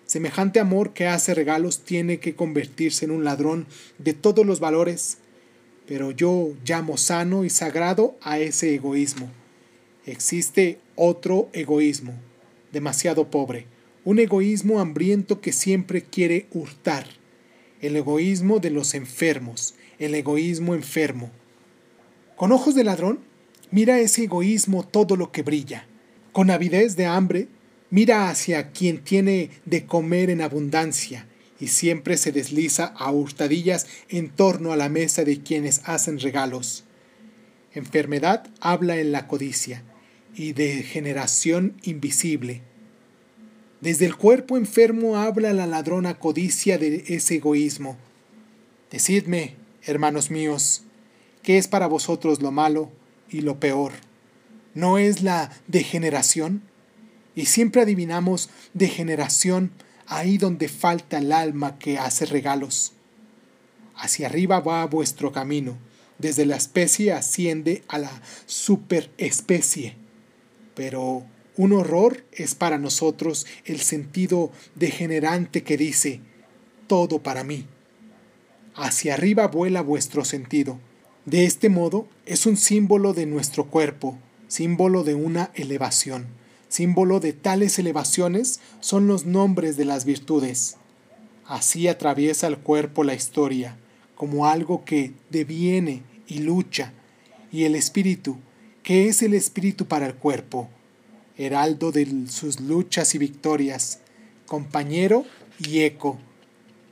semejante 0.05 0.59
amor 0.59 0.93
que 0.93 1.07
hace 1.07 1.33
regalos 1.33 1.81
tiene 1.83 2.19
que 2.19 2.35
convertirse 2.35 3.05
en 3.05 3.11
un 3.11 3.23
ladrón 3.23 3.67
de 3.97 4.13
todos 4.13 4.45
los 4.45 4.59
valores, 4.59 5.17
pero 5.87 6.11
yo 6.11 6.53
llamo 6.65 6.97
sano 6.97 7.43
y 7.43 7.49
sagrado 7.49 8.17
a 8.21 8.39
ese 8.39 8.75
egoísmo. 8.75 9.29
Existe 10.05 10.79
otro 10.95 11.49
egoísmo, 11.53 12.13
demasiado 12.71 13.29
pobre, 13.29 13.67
un 14.03 14.19
egoísmo 14.19 14.79
hambriento 14.79 15.41
que 15.41 15.51
siempre 15.51 16.03
quiere 16.03 16.47
hurtar 16.51 17.05
el 17.81 17.95
egoísmo 17.95 18.59
de 18.59 18.69
los 18.69 18.93
enfermos, 18.93 19.73
el 19.97 20.13
egoísmo 20.15 20.75
enfermo. 20.75 21.31
Con 22.35 22.51
ojos 22.51 22.75
de 22.75 22.83
ladrón, 22.83 23.19
mira 23.71 23.99
ese 23.99 24.23
egoísmo 24.23 24.83
todo 24.83 25.15
lo 25.15 25.31
que 25.31 25.41
brilla. 25.41 25.87
Con 26.31 26.51
avidez 26.51 26.95
de 26.95 27.07
hambre, 27.07 27.47
mira 27.91 28.29
hacia 28.29 28.71
quien 28.71 29.03
tiene 29.03 29.51
de 29.65 29.85
comer 29.85 30.31
en 30.31 30.41
abundancia 30.41 31.27
y 31.59 31.67
siempre 31.67 32.17
se 32.17 32.31
desliza 32.31 32.85
a 32.85 33.11
hurtadillas 33.11 33.85
en 34.09 34.29
torno 34.29 34.71
a 34.71 34.77
la 34.77 34.89
mesa 34.89 35.23
de 35.23 35.43
quienes 35.43 35.81
hacen 35.85 36.19
regalos. 36.19 36.85
Enfermedad 37.73 38.47
habla 38.59 38.97
en 38.97 39.11
la 39.11 39.27
codicia 39.27 39.83
y 40.33 40.53
degeneración 40.53 41.77
invisible 41.83 42.63
desde 43.81 44.05
el 44.05 44.15
cuerpo 44.15 44.57
enfermo 44.57 45.17
habla 45.17 45.53
la 45.53 45.65
ladrona 45.65 46.19
codicia 46.19 46.77
de 46.77 47.03
ese 47.07 47.37
egoísmo. 47.37 47.97
Decidme, 48.91 49.55
hermanos 49.81 50.29
míos, 50.29 50.83
¿qué 51.41 51.57
es 51.57 51.67
para 51.67 51.87
vosotros 51.87 52.43
lo 52.43 52.51
malo 52.51 52.91
y 53.27 53.41
lo 53.41 53.59
peor? 53.59 53.93
¿No 54.75 54.99
es 54.99 55.23
la 55.23 55.51
degeneración? 55.67 56.61
Y 57.35 57.45
siempre 57.45 57.81
adivinamos 57.81 58.49
degeneración 58.73 59.71
ahí 60.07 60.37
donde 60.37 60.67
falta 60.67 61.19
el 61.19 61.31
alma 61.31 61.79
que 61.79 61.97
hace 61.97 62.25
regalos. 62.25 62.93
Hacia 63.95 64.27
arriba 64.27 64.59
va 64.59 64.85
vuestro 64.85 65.31
camino, 65.31 65.77
desde 66.17 66.45
la 66.45 66.57
especie 66.57 67.13
asciende 67.13 67.83
a 67.87 67.97
la 67.97 68.21
superespecie. 68.45 69.95
Pero 70.75 71.25
un 71.55 71.73
horror 71.73 72.25
es 72.31 72.55
para 72.55 72.77
nosotros 72.77 73.45
el 73.65 73.79
sentido 73.79 74.51
degenerante 74.75 75.63
que 75.63 75.77
dice, 75.77 76.21
todo 76.87 77.23
para 77.23 77.43
mí. 77.43 77.65
Hacia 78.75 79.13
arriba 79.13 79.47
vuela 79.47 79.81
vuestro 79.81 80.25
sentido. 80.25 80.79
De 81.25 81.45
este 81.45 81.69
modo 81.69 82.07
es 82.25 82.45
un 82.45 82.57
símbolo 82.57 83.13
de 83.13 83.25
nuestro 83.25 83.67
cuerpo, 83.67 84.17
símbolo 84.47 85.03
de 85.03 85.15
una 85.15 85.51
elevación. 85.53 86.40
Símbolo 86.71 87.19
de 87.19 87.33
tales 87.33 87.79
elevaciones 87.79 88.61
son 88.79 89.05
los 89.05 89.25
nombres 89.25 89.75
de 89.75 89.83
las 89.83 90.05
virtudes. 90.05 90.77
Así 91.45 91.89
atraviesa 91.89 92.47
el 92.47 92.59
cuerpo 92.59 93.03
la 93.03 93.13
historia, 93.13 93.75
como 94.15 94.47
algo 94.47 94.85
que 94.85 95.11
deviene 95.29 96.01
y 96.27 96.39
lucha, 96.39 96.93
y 97.51 97.65
el 97.65 97.75
espíritu, 97.75 98.37
que 98.83 99.09
es 99.09 99.21
el 99.21 99.33
espíritu 99.33 99.85
para 99.85 100.05
el 100.05 100.15
cuerpo, 100.15 100.69
heraldo 101.37 101.91
de 101.91 102.07
sus 102.29 102.61
luchas 102.61 103.15
y 103.15 103.17
victorias, 103.17 103.99
compañero 104.45 105.25
y 105.59 105.81
eco. 105.81 106.19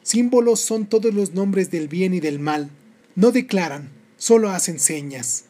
Símbolos 0.04 0.60
son 0.60 0.88
todos 0.88 1.14
los 1.14 1.34
nombres 1.34 1.72
del 1.72 1.88
bien 1.88 2.14
y 2.14 2.20
del 2.20 2.40
mal. 2.40 2.70
No 3.16 3.32
declaran, 3.32 3.92
solo 4.18 4.50
hacen 4.50 4.78
señas. 4.78 5.46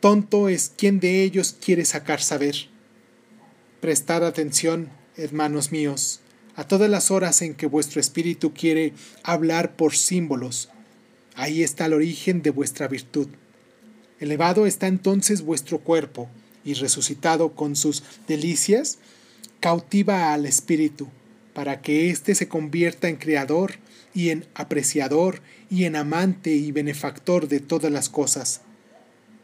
Tonto 0.00 0.48
es 0.48 0.72
quien 0.76 0.98
de 0.98 1.22
ellos 1.22 1.56
quiere 1.64 1.84
sacar 1.84 2.20
saber. 2.20 2.71
Prestad 3.82 4.24
atención, 4.24 4.90
hermanos 5.16 5.72
míos, 5.72 6.20
a 6.54 6.68
todas 6.68 6.88
las 6.88 7.10
horas 7.10 7.42
en 7.42 7.56
que 7.56 7.66
vuestro 7.66 8.00
espíritu 8.00 8.54
quiere 8.54 8.92
hablar 9.24 9.74
por 9.74 9.96
símbolos. 9.96 10.68
Ahí 11.34 11.64
está 11.64 11.86
el 11.86 11.94
origen 11.94 12.42
de 12.42 12.50
vuestra 12.50 12.86
virtud. 12.86 13.26
Elevado 14.20 14.66
está 14.66 14.86
entonces 14.86 15.42
vuestro 15.42 15.80
cuerpo, 15.80 16.28
y 16.64 16.74
resucitado 16.74 17.56
con 17.56 17.74
sus 17.74 18.04
delicias, 18.28 18.98
cautiva 19.58 20.32
al 20.32 20.46
espíritu 20.46 21.08
para 21.52 21.82
que 21.82 22.08
éste 22.08 22.36
se 22.36 22.46
convierta 22.46 23.08
en 23.08 23.16
creador 23.16 23.80
y 24.14 24.30
en 24.30 24.46
apreciador 24.54 25.42
y 25.70 25.86
en 25.86 25.96
amante 25.96 26.52
y 26.52 26.70
benefactor 26.70 27.48
de 27.48 27.58
todas 27.58 27.90
las 27.90 28.08
cosas. 28.08 28.60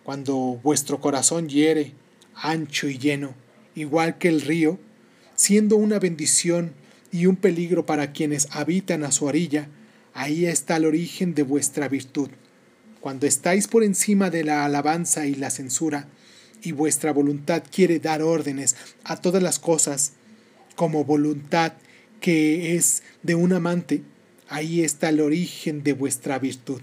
Cuando 0.05 0.61
vuestro 0.62 1.01
corazón 1.01 1.48
hiere, 1.48 1.92
ancho 2.37 2.87
y 2.87 2.98
lleno, 2.98 3.35
igual 3.78 4.18
que 4.18 4.28
el 4.28 4.40
río, 4.40 4.78
siendo 5.36 5.76
una 5.76 5.98
bendición 5.98 6.72
y 7.12 7.26
un 7.26 7.36
peligro 7.36 7.86
para 7.86 8.12
quienes 8.12 8.48
habitan 8.50 9.04
a 9.04 9.12
su 9.12 9.24
orilla, 9.24 9.68
ahí 10.14 10.46
está 10.46 10.76
el 10.76 10.84
origen 10.84 11.34
de 11.34 11.42
vuestra 11.42 11.88
virtud. 11.88 12.28
Cuando 13.00 13.26
estáis 13.26 13.68
por 13.68 13.84
encima 13.84 14.30
de 14.30 14.44
la 14.44 14.64
alabanza 14.64 15.26
y 15.26 15.34
la 15.34 15.50
censura, 15.50 16.08
y 16.60 16.72
vuestra 16.72 17.12
voluntad 17.12 17.62
quiere 17.70 18.00
dar 18.00 18.20
órdenes 18.20 18.74
a 19.04 19.20
todas 19.20 19.42
las 19.42 19.60
cosas, 19.60 20.14
como 20.74 21.04
voluntad 21.04 21.74
que 22.20 22.74
es 22.74 23.04
de 23.22 23.36
un 23.36 23.52
amante, 23.52 24.02
ahí 24.48 24.82
está 24.82 25.10
el 25.10 25.20
origen 25.20 25.84
de 25.84 25.92
vuestra 25.92 26.40
virtud. 26.40 26.80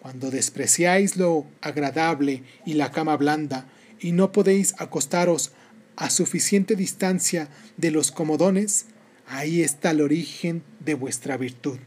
Cuando 0.00 0.32
despreciáis 0.32 1.16
lo 1.16 1.46
agradable 1.60 2.42
y 2.64 2.74
la 2.74 2.90
cama 2.90 3.16
blanda, 3.16 3.68
y 4.00 4.12
no 4.12 4.32
podéis 4.32 4.74
acostaros 4.78 5.52
a 5.96 6.10
suficiente 6.10 6.76
distancia 6.76 7.48
de 7.76 7.90
los 7.90 8.12
comodones, 8.12 8.86
ahí 9.26 9.62
está 9.62 9.90
el 9.90 10.00
origen 10.00 10.62
de 10.80 10.94
vuestra 10.94 11.36
virtud. 11.36 11.78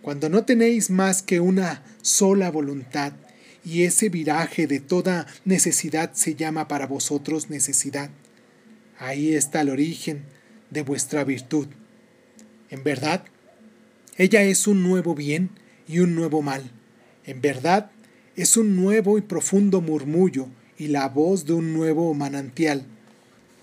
Cuando 0.00 0.28
no 0.28 0.44
tenéis 0.44 0.90
más 0.90 1.22
que 1.22 1.40
una 1.40 1.82
sola 2.02 2.50
voluntad, 2.50 3.12
y 3.64 3.84
ese 3.84 4.08
viraje 4.08 4.66
de 4.66 4.80
toda 4.80 5.26
necesidad 5.44 6.12
se 6.14 6.34
llama 6.34 6.68
para 6.68 6.86
vosotros 6.86 7.50
necesidad, 7.50 8.10
ahí 8.98 9.34
está 9.34 9.60
el 9.60 9.70
origen 9.70 10.24
de 10.70 10.82
vuestra 10.82 11.24
virtud. 11.24 11.68
En 12.70 12.82
verdad, 12.82 13.24
ella 14.16 14.42
es 14.42 14.66
un 14.66 14.82
nuevo 14.82 15.14
bien 15.14 15.50
y 15.86 16.00
un 16.00 16.14
nuevo 16.14 16.42
mal. 16.42 16.70
En 17.24 17.40
verdad, 17.40 17.90
es 18.34 18.56
un 18.56 18.76
nuevo 18.76 19.18
y 19.18 19.20
profundo 19.20 19.80
murmullo 19.80 20.48
y 20.78 20.88
la 20.88 21.08
voz 21.08 21.44
de 21.44 21.52
un 21.52 21.72
nuevo 21.72 22.12
manantial. 22.14 22.86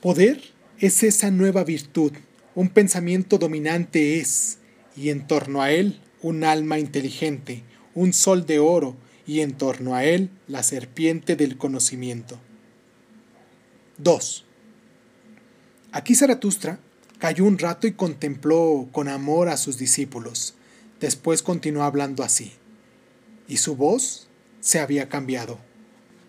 Poder 0.01 0.41
es 0.79 1.03
esa 1.03 1.29
nueva 1.29 1.65
virtud, 1.65 2.13
un 2.55 2.69
pensamiento 2.69 3.37
dominante 3.37 4.19
es, 4.19 4.59
y 4.95 5.09
en 5.09 5.27
torno 5.27 5.61
a 5.61 5.71
él 5.71 5.99
un 6.21 6.45
alma 6.45 6.79
inteligente, 6.79 7.63
un 7.95 8.13
sol 8.13 8.45
de 8.45 8.59
oro, 8.59 8.95
y 9.27 9.41
en 9.41 9.53
torno 9.53 9.95
a 9.95 10.05
él 10.05 10.29
la 10.47 10.63
serpiente 10.63 11.35
del 11.35 11.57
conocimiento. 11.57 12.39
2. 13.97 14.45
Aquí 15.91 16.15
Zaratustra 16.15 16.79
cayó 17.19 17.43
un 17.43 17.59
rato 17.59 17.85
y 17.85 17.91
contempló 17.91 18.87
con 18.91 19.07
amor 19.07 19.49
a 19.49 19.57
sus 19.57 19.77
discípulos. 19.77 20.55
Después 20.99 21.43
continuó 21.43 21.83
hablando 21.83 22.23
así. 22.23 22.53
Y 23.47 23.57
su 23.57 23.75
voz 23.75 24.29
se 24.61 24.79
había 24.79 25.09
cambiado. 25.09 25.59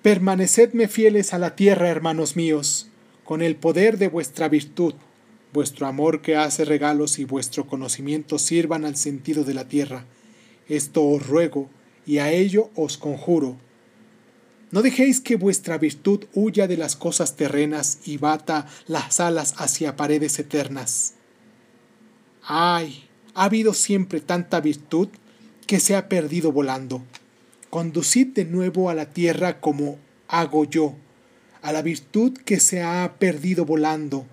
Permanecedme 0.03 0.89
fieles 0.89 1.33
a 1.33 1.39
la 1.39 1.57
tierra, 1.57 1.89
hermanos 1.89 2.37
míos, 2.37 2.90
con 3.31 3.43
el 3.43 3.55
poder 3.55 3.97
de 3.97 4.09
vuestra 4.09 4.49
virtud, 4.49 4.93
vuestro 5.53 5.87
amor 5.87 6.21
que 6.21 6.35
hace 6.35 6.65
regalos 6.65 7.21
y 7.21 7.25
vuestro 7.25 7.65
conocimiento 7.65 8.41
sirvan 8.41 8.85
al 8.85 8.97
sentido 8.97 9.45
de 9.45 9.55
la 9.55 9.69
tierra. 9.69 10.05
Esto 10.69 11.07
os 11.07 11.25
ruego 11.29 11.71
y 12.05 12.19
a 12.19 12.33
ello 12.33 12.71
os 12.75 12.99
conjuro. 12.99 13.57
No 14.73 14.83
dejéis 14.83 15.21
que 15.21 15.37
vuestra 15.37 15.79
virtud 15.79 16.25
huya 16.35 16.67
de 16.67 16.77
las 16.77 16.97
cosas 16.97 17.37
terrenas 17.37 18.01
y 18.05 18.17
bata 18.17 18.67
las 18.89 19.21
alas 19.21 19.55
hacia 19.59 19.95
paredes 19.95 20.37
eternas. 20.41 21.15
Ay, 22.43 23.05
ha 23.35 23.45
habido 23.45 23.75
siempre 23.75 24.21
tanta 24.21 24.61
virtud 24.61 25.07
que 25.69 25.79
se 25.79 25.95
ha 25.95 26.09
perdido 26.09 26.51
volando. 26.51 27.01
Conducid 27.71 28.35
de 28.35 28.45
nuevo 28.45 28.91
a 28.91 28.95
la 28.95 29.13
tierra 29.13 29.61
como 29.61 29.99
hago 30.27 30.65
yo 30.65 30.97
a 31.63 31.73
la 31.73 31.83
virtud 31.83 32.37
que 32.45 32.61
se 32.61 32.83
ha 32.83 33.17
perdido 33.19 33.65
volando. 33.65 34.27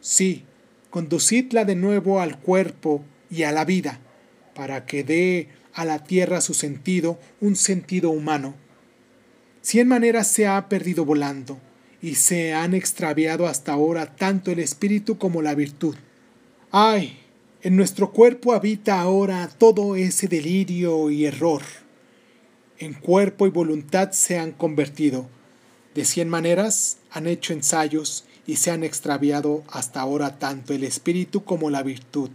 Sí, 0.00 0.44
conducidla 0.90 1.64
de 1.64 1.76
nuevo 1.76 2.20
al 2.20 2.38
cuerpo 2.38 3.04
y 3.30 3.44
a 3.44 3.52
la 3.52 3.64
vida, 3.64 4.00
para 4.54 4.84
que 4.84 5.04
dé 5.04 5.48
a 5.74 5.84
la 5.84 6.04
tierra 6.04 6.40
su 6.40 6.54
sentido, 6.54 7.18
un 7.40 7.56
sentido 7.56 8.10
humano. 8.10 8.54
Cien 9.62 9.88
maneras 9.88 10.28
se 10.28 10.46
ha 10.46 10.68
perdido 10.68 11.04
volando, 11.04 11.58
y 12.02 12.16
se 12.16 12.52
han 12.52 12.74
extraviado 12.74 13.46
hasta 13.46 13.72
ahora 13.72 14.16
tanto 14.16 14.50
el 14.50 14.58
espíritu 14.58 15.18
como 15.18 15.40
la 15.40 15.54
virtud. 15.54 15.94
¡Ay! 16.72 17.18
En 17.62 17.76
nuestro 17.76 18.10
cuerpo 18.10 18.54
habita 18.54 19.00
ahora 19.00 19.48
todo 19.48 19.94
ese 19.94 20.26
delirio 20.26 21.10
y 21.10 21.26
error. 21.26 21.62
En 22.78 22.94
cuerpo 22.94 23.46
y 23.46 23.50
voluntad 23.50 24.10
se 24.10 24.36
han 24.36 24.50
convertido, 24.50 25.28
de 25.94 26.04
cien 26.04 26.28
maneras 26.28 26.98
han 27.10 27.26
hecho 27.26 27.52
ensayos 27.52 28.24
y 28.46 28.56
se 28.56 28.70
han 28.70 28.84
extraviado 28.84 29.62
hasta 29.70 30.00
ahora 30.00 30.38
tanto 30.38 30.72
el 30.72 30.84
espíritu 30.84 31.44
como 31.44 31.70
la 31.70 31.82
virtud. 31.82 32.30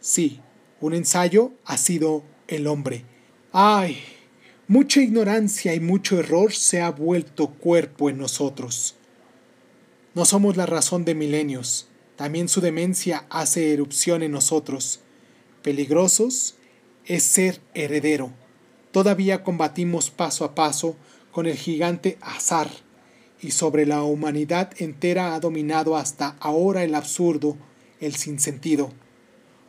Sí, 0.00 0.40
un 0.80 0.94
ensayo 0.94 1.52
ha 1.64 1.76
sido 1.76 2.22
el 2.48 2.66
hombre. 2.66 3.04
¡Ay! 3.52 3.98
Mucha 4.68 5.00
ignorancia 5.00 5.74
y 5.74 5.80
mucho 5.80 6.18
error 6.18 6.52
se 6.52 6.80
ha 6.80 6.90
vuelto 6.90 7.48
cuerpo 7.50 8.10
en 8.10 8.18
nosotros. 8.18 8.96
No 10.14 10.24
somos 10.24 10.56
la 10.56 10.66
razón 10.66 11.04
de 11.04 11.14
milenios, 11.14 11.86
también 12.16 12.48
su 12.48 12.60
demencia 12.60 13.26
hace 13.30 13.72
erupción 13.72 14.22
en 14.22 14.32
nosotros. 14.32 15.00
Peligrosos 15.62 16.56
es 17.04 17.22
ser 17.22 17.60
heredero. 17.74 18.32
Todavía 18.90 19.44
combatimos 19.44 20.10
paso 20.10 20.44
a 20.44 20.54
paso 20.54 20.96
con 21.36 21.44
el 21.44 21.58
gigante 21.58 22.16
azar, 22.22 22.70
y 23.42 23.50
sobre 23.50 23.84
la 23.84 24.02
humanidad 24.02 24.70
entera 24.78 25.34
ha 25.34 25.38
dominado 25.38 25.98
hasta 25.98 26.34
ahora 26.40 26.82
el 26.82 26.94
absurdo, 26.94 27.58
el 28.00 28.14
sinsentido. 28.14 28.90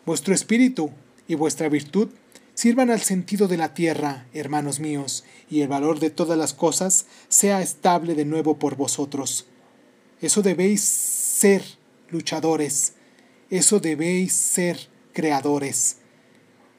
Vuestro 0.05 0.33
espíritu 0.33 0.91
y 1.27 1.35
vuestra 1.35 1.67
virtud 1.67 2.07
sirvan 2.53 2.89
al 2.89 3.01
sentido 3.01 3.49
de 3.49 3.57
la 3.57 3.73
tierra, 3.73 4.27
hermanos 4.31 4.79
míos, 4.79 5.25
y 5.49 5.59
el 5.59 5.67
valor 5.67 5.99
de 5.99 6.09
todas 6.09 6.37
las 6.37 6.53
cosas 6.53 7.05
sea 7.27 7.61
estable 7.61 8.15
de 8.15 8.23
nuevo 8.23 8.57
por 8.59 8.77
vosotros. 8.77 9.45
Eso 10.21 10.41
debéis 10.41 10.83
ser 10.83 11.63
luchadores, 12.09 12.93
eso 13.49 13.81
debéis 13.81 14.31
ser 14.31 14.87
creadores. 15.11 15.97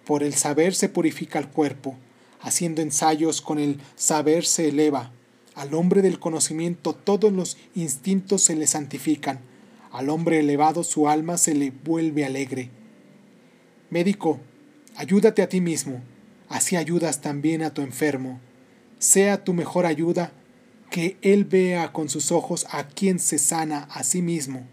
Por 0.07 0.23
el 0.23 0.33
saber 0.33 0.75
se 0.75 0.89
purifica 0.89 1.39
el 1.39 1.49
cuerpo, 1.49 1.99
haciendo 2.41 2.83
ensayos 2.83 3.41
con 3.41 3.59
el 3.59 3.81
saber 3.97 4.45
se 4.45 4.69
eleva. 4.69 5.13
Al 5.55 5.75
hombre 5.75 6.03
del 6.03 6.19
conocimiento 6.19 6.95
todos 6.95 7.33
los 7.33 7.57
instintos 7.75 8.43
se 8.43 8.55
le 8.55 8.67
santifican. 8.67 9.41
Al 9.91 10.11
hombre 10.11 10.41
elevado 10.41 10.85
su 10.85 11.09
alma 11.09 11.39
se 11.39 11.55
le 11.55 11.71
vuelve 11.71 12.25
alegre. 12.25 12.71
Médico, 13.91 14.39
ayúdate 14.97 15.43
a 15.43 15.49
ti 15.49 15.61
mismo, 15.61 16.03
así 16.49 16.77
ayudas 16.77 17.21
también 17.21 17.63
a 17.63 17.75
tu 17.75 17.83
enfermo. 17.83 18.41
Sea 18.99 19.45
tu 19.45 19.55
mejor 19.55 19.87
ayuda 19.87 20.33
que 20.91 21.17
él 21.23 21.45
vea 21.45 21.93
con 21.93 22.09
sus 22.09 22.33
ojos 22.33 22.67
a 22.71 22.89
quien 22.89 23.19
se 23.19 23.39
sana 23.39 23.89
a 23.91 24.05
sí 24.05 24.23
mismo. 24.23 24.67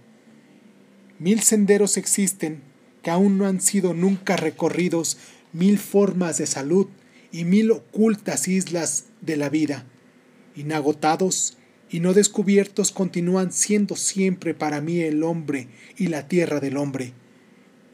Mil 1.17 1.41
senderos 1.41 1.97
existen 1.97 2.61
que 3.01 3.11
aún 3.11 3.37
no 3.37 3.45
han 3.45 3.61
sido 3.61 3.93
nunca 3.93 4.35
recorridos, 4.35 5.17
mil 5.53 5.79
formas 5.79 6.37
de 6.37 6.47
salud 6.47 6.87
y 7.35 7.43
mil 7.43 7.69
ocultas 7.71 8.47
islas 8.47 9.07
de 9.19 9.35
la 9.35 9.49
vida, 9.49 9.85
inagotados 10.55 11.57
y 11.89 11.99
no 11.99 12.13
descubiertos, 12.13 12.91
continúan 12.91 13.51
siendo 13.51 13.97
siempre 13.97 14.53
para 14.53 14.79
mí 14.79 15.01
el 15.01 15.21
hombre 15.21 15.67
y 15.97 16.07
la 16.07 16.29
tierra 16.29 16.61
del 16.61 16.77
hombre. 16.77 17.11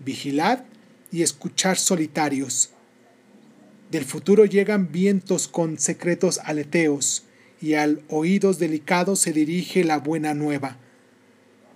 Vigilad 0.05 0.59
y 1.11 1.23
escuchar 1.23 1.77
solitarios. 1.77 2.69
Del 3.89 4.05
futuro 4.05 4.45
llegan 4.45 4.91
vientos 4.91 5.47
con 5.47 5.79
secretos 5.79 6.39
aleteos, 6.43 7.23
y 7.59 7.73
al 7.73 8.03
oídos 8.09 8.59
delicados 8.59 9.21
se 9.21 9.33
dirige 9.33 9.83
la 9.83 9.97
buena 9.97 10.35
nueva. 10.35 10.77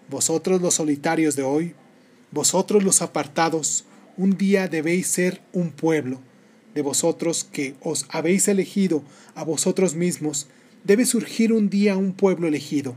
Vosotros 0.08 0.62
los 0.62 0.75
solitarios 0.75 1.36
de 1.36 1.41
hoy, 1.41 1.73
vosotros 2.30 2.84
los 2.84 3.01
apartados, 3.01 3.86
un 4.17 4.38
día 4.38 4.67
debéis 4.67 5.08
ser 5.08 5.41
un 5.51 5.71
pueblo 5.71 6.21
de 6.75 6.81
vosotros 6.81 7.43
que 7.43 7.73
os 7.81 8.05
habéis 8.09 8.47
elegido 8.47 9.03
a 9.33 9.43
vosotros 9.43 9.95
mismos, 9.95 10.47
debe 10.83 11.05
surgir 11.05 11.51
un 11.51 11.69
día 11.69 11.97
un 11.97 12.13
pueblo 12.13 12.47
elegido, 12.47 12.95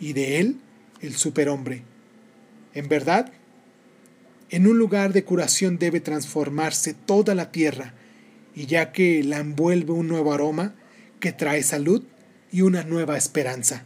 y 0.00 0.14
de 0.14 0.38
él 0.38 0.56
el 1.00 1.14
superhombre. 1.14 1.82
En 2.72 2.88
verdad, 2.88 3.32
en 4.48 4.66
un 4.66 4.78
lugar 4.78 5.12
de 5.12 5.24
curación 5.24 5.78
debe 5.78 6.00
transformarse 6.00 6.94
toda 6.94 7.34
la 7.34 7.50
tierra, 7.50 7.94
y 8.54 8.66
ya 8.66 8.92
que 8.92 9.22
la 9.22 9.38
envuelve 9.38 9.92
un 9.92 10.08
nuevo 10.08 10.32
aroma 10.32 10.74
que 11.20 11.32
trae 11.32 11.62
salud 11.62 12.04
y 12.52 12.62
una 12.62 12.84
nueva 12.84 13.18
esperanza. 13.18 13.84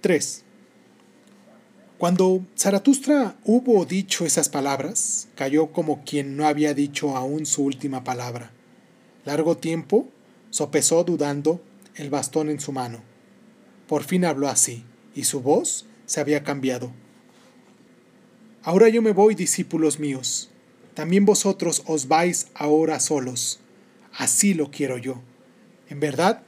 3. 0.00 0.44
Cuando 2.00 2.46
Zaratustra 2.56 3.36
hubo 3.44 3.84
dicho 3.84 4.24
esas 4.24 4.48
palabras, 4.48 5.28
cayó 5.34 5.66
como 5.66 6.02
quien 6.02 6.34
no 6.34 6.46
había 6.46 6.72
dicho 6.72 7.14
aún 7.14 7.44
su 7.44 7.62
última 7.62 8.04
palabra. 8.04 8.52
Largo 9.26 9.58
tiempo 9.58 10.08
sopesó 10.48 11.04
dudando 11.04 11.60
el 11.96 12.08
bastón 12.08 12.48
en 12.48 12.58
su 12.58 12.72
mano. 12.72 13.02
Por 13.86 14.02
fin 14.02 14.24
habló 14.24 14.48
así, 14.48 14.82
y 15.14 15.24
su 15.24 15.42
voz 15.42 15.84
se 16.06 16.22
había 16.22 16.42
cambiado. 16.42 16.90
Ahora 18.62 18.88
yo 18.88 19.02
me 19.02 19.12
voy, 19.12 19.34
discípulos 19.34 19.98
míos. 19.98 20.48
También 20.94 21.26
vosotros 21.26 21.82
os 21.84 22.08
vais 22.08 22.46
ahora 22.54 22.98
solos. 22.98 23.60
Así 24.16 24.54
lo 24.54 24.70
quiero 24.70 24.96
yo. 24.96 25.20
En 25.90 26.00
verdad, 26.00 26.44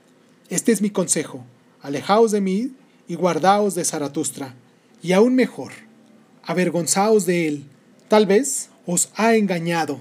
este 0.49 0.73
es 0.73 0.81
mi 0.81 0.89
consejo. 0.89 1.45
Alejaos 1.83 2.33
de 2.33 2.41
mí 2.41 2.73
y 3.07 3.17
guardaos 3.17 3.75
de 3.75 3.85
Zaratustra. 3.85 4.57
Y 5.03 5.13
aún 5.13 5.35
mejor, 5.35 5.73
avergonzaos 6.45 7.27
de 7.27 7.49
él. 7.49 7.65
Tal 8.07 8.27
vez 8.27 8.71
os 8.87 9.11
ha 9.17 9.35
engañado. 9.35 10.01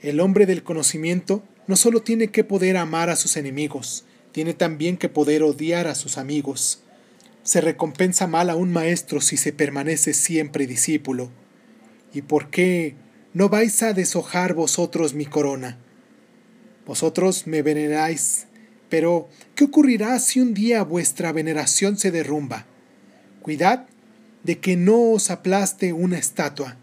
El 0.00 0.20
hombre 0.20 0.46
del 0.46 0.62
conocimiento 0.62 1.42
no 1.66 1.76
solo 1.76 2.00
tiene 2.00 2.28
que 2.28 2.44
poder 2.44 2.78
amar 2.78 3.10
a 3.10 3.16
sus 3.16 3.36
enemigos, 3.36 4.04
tiene 4.32 4.54
también 4.54 4.96
que 4.96 5.10
poder 5.10 5.42
odiar 5.42 5.86
a 5.86 5.94
sus 5.94 6.16
amigos. 6.16 6.80
Se 7.42 7.60
recompensa 7.60 8.26
mal 8.26 8.48
a 8.48 8.56
un 8.56 8.72
maestro 8.72 9.20
si 9.20 9.36
se 9.36 9.52
permanece 9.52 10.14
siempre 10.14 10.66
discípulo. 10.66 11.30
¿Y 12.14 12.22
por 12.22 12.48
qué 12.48 12.94
no 13.34 13.50
vais 13.50 13.82
a 13.82 13.92
deshojar 13.92 14.54
vosotros 14.54 15.12
mi 15.12 15.26
corona? 15.26 15.76
Vosotros 16.86 17.46
me 17.46 17.60
veneráis, 17.60 18.46
pero 18.88 19.28
¿qué 19.54 19.64
ocurrirá 19.64 20.18
si 20.20 20.40
un 20.40 20.54
día 20.54 20.82
vuestra 20.84 21.32
veneración 21.32 21.98
se 21.98 22.10
derrumba? 22.10 22.64
Cuidad 23.42 23.86
de 24.42 24.58
que 24.58 24.76
no 24.76 25.12
os 25.12 25.30
aplaste 25.30 25.92
una 25.92 26.18
estatua. 26.18 26.76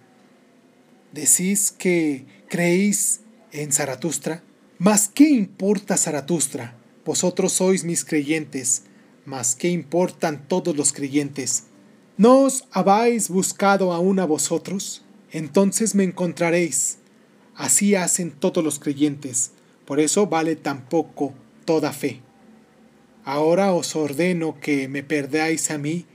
Decís 1.12 1.72
que 1.72 2.26
creéis 2.50 3.22
en 3.52 3.72
Zaratustra. 3.72 4.44
Mas 4.78 5.08
¿qué 5.08 5.30
importa 5.30 5.98
Zaratustra? 5.98 6.76
Vosotros 7.06 7.54
sois 7.54 7.84
mis 7.84 8.04
creyentes, 8.04 8.84
mas 9.26 9.56
¿qué 9.56 9.70
importan 9.70 10.48
todos 10.48 10.76
los 10.76 10.92
creyentes? 10.92 11.66
¿No 12.18 12.42
os 12.42 12.66
habéis 12.72 13.30
buscado 13.30 13.94
aún 13.94 14.20
a 14.20 14.26
vosotros? 14.26 15.04
Entonces 15.32 15.96
me 15.96 16.04
encontraréis. 16.04 16.98
Así 17.56 17.96
hacen 17.96 18.32
todos 18.32 18.64
los 18.64 18.80
creyentes, 18.80 19.52
por 19.86 20.00
eso 20.00 20.28
vale 20.28 20.56
tan 20.56 20.90
poco 20.90 21.34
toda 21.64 21.94
fe. 21.94 22.22
Ahora 23.24 23.74
os 23.74 23.96
ordeno 23.96 24.60
que 24.60 24.88
me 24.88 25.04
perdáis 25.04 25.72
a 25.72 25.78
mí 25.78 26.06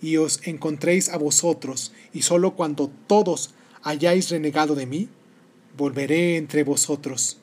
y 0.00 0.16
os 0.16 0.40
encontréis 0.46 1.08
a 1.08 1.18
vosotros, 1.18 1.92
y 2.12 2.22
sólo 2.22 2.56
cuando 2.56 2.90
todos 3.06 3.54
hayáis 3.82 4.30
renegado 4.30 4.74
de 4.74 4.86
mí, 4.86 5.08
volveré 5.76 6.36
entre 6.36 6.64
vosotros. 6.64 7.38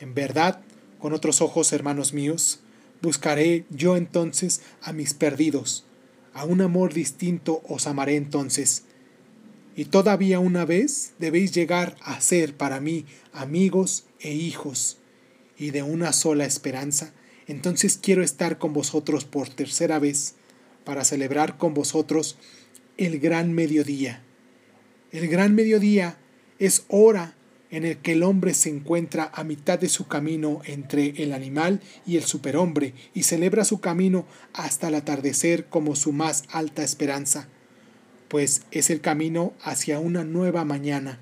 En 0.00 0.14
verdad, 0.14 0.60
con 0.98 1.12
otros 1.12 1.40
ojos, 1.40 1.72
hermanos 1.72 2.12
míos, 2.12 2.60
buscaré 3.02 3.66
yo 3.70 3.96
entonces 3.96 4.62
a 4.82 4.92
mis 4.92 5.14
perdidos. 5.14 5.84
A 6.32 6.44
un 6.44 6.62
amor 6.62 6.94
distinto 6.94 7.62
os 7.68 7.86
amaré 7.86 8.16
entonces. 8.16 8.84
Y 9.76 9.86
todavía 9.86 10.40
una 10.40 10.64
vez 10.64 11.14
debéis 11.18 11.52
llegar 11.52 11.96
a 12.00 12.20
ser 12.20 12.56
para 12.56 12.80
mí 12.80 13.06
amigos 13.32 14.06
e 14.20 14.32
hijos. 14.32 14.98
Y 15.58 15.70
de 15.70 15.82
una 15.82 16.12
sola 16.12 16.44
esperanza, 16.44 17.12
entonces 17.46 17.98
quiero 18.00 18.22
estar 18.22 18.58
con 18.58 18.72
vosotros 18.72 19.24
por 19.24 19.48
tercera 19.48 19.98
vez 19.98 20.34
para 20.84 21.04
celebrar 21.04 21.56
con 21.56 21.74
vosotros 21.74 22.36
el 22.96 23.18
gran 23.18 23.52
mediodía. 23.52 24.22
El 25.10 25.28
gran 25.28 25.54
mediodía 25.54 26.18
es 26.58 26.84
hora 26.88 27.34
en 27.70 27.84
el 27.84 27.98
que 27.98 28.12
el 28.12 28.22
hombre 28.22 28.54
se 28.54 28.70
encuentra 28.70 29.30
a 29.34 29.42
mitad 29.42 29.78
de 29.78 29.88
su 29.88 30.06
camino 30.06 30.60
entre 30.64 31.22
el 31.22 31.32
animal 31.32 31.80
y 32.06 32.16
el 32.16 32.22
superhombre 32.22 32.94
y 33.14 33.24
celebra 33.24 33.64
su 33.64 33.80
camino 33.80 34.26
hasta 34.52 34.88
el 34.88 34.94
atardecer 34.94 35.66
como 35.66 35.96
su 35.96 36.12
más 36.12 36.44
alta 36.50 36.84
esperanza, 36.84 37.48
pues 38.28 38.62
es 38.70 38.90
el 38.90 39.00
camino 39.00 39.54
hacia 39.60 39.98
una 39.98 40.22
nueva 40.22 40.64
mañana. 40.64 41.18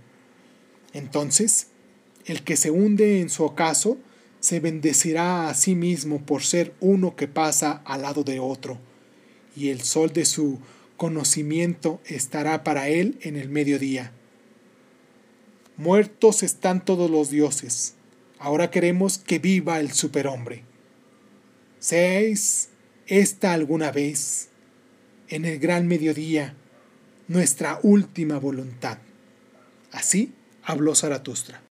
Entonces, 0.92 1.68
el 2.27 2.42
que 2.42 2.57
se 2.57 2.70
hunde 2.70 3.20
en 3.20 3.31
su 3.31 3.44
ocaso 3.44 3.96
se 4.40 4.61
bendecirá 4.61 5.48
a 5.48 5.55
sí 5.55 5.75
mismo 5.75 6.20
por 6.20 6.42
ser 6.42 6.75
uno 6.81 7.16
que 7.16 7.29
pasa 7.29 7.81
al 7.87 8.03
lado 8.03 8.25
de 8.25 8.40
otro, 8.40 8.79
y 9.56 9.70
el 9.70 9.80
sol 9.82 10.12
de 10.12 10.24
su 10.24 10.60
conocimiento 10.96 12.00
estará 12.06 12.64
para 12.64 12.88
él 12.88 13.18
en 13.22 13.36
el 13.36 13.48
mediodía. 13.48 14.12
Muertos 15.76 16.42
están 16.42 16.84
todos 16.84 17.10
los 17.10 17.30
dioses. 17.30 17.94
Ahora 18.38 18.70
queremos 18.70 19.18
que 19.18 19.38
viva 19.38 19.80
el 19.80 19.92
superhombre. 19.92 20.62
Seáis 21.78 22.68
esta 23.06 23.52
alguna 23.52 23.90
vez, 23.90 24.48
en 25.28 25.44
el 25.44 25.58
gran 25.58 25.88
mediodía, 25.88 26.54
nuestra 27.28 27.80
última 27.82 28.38
voluntad. 28.38 28.98
Así 29.90 30.32
habló 30.62 30.94
Zaratustra. 30.94 31.62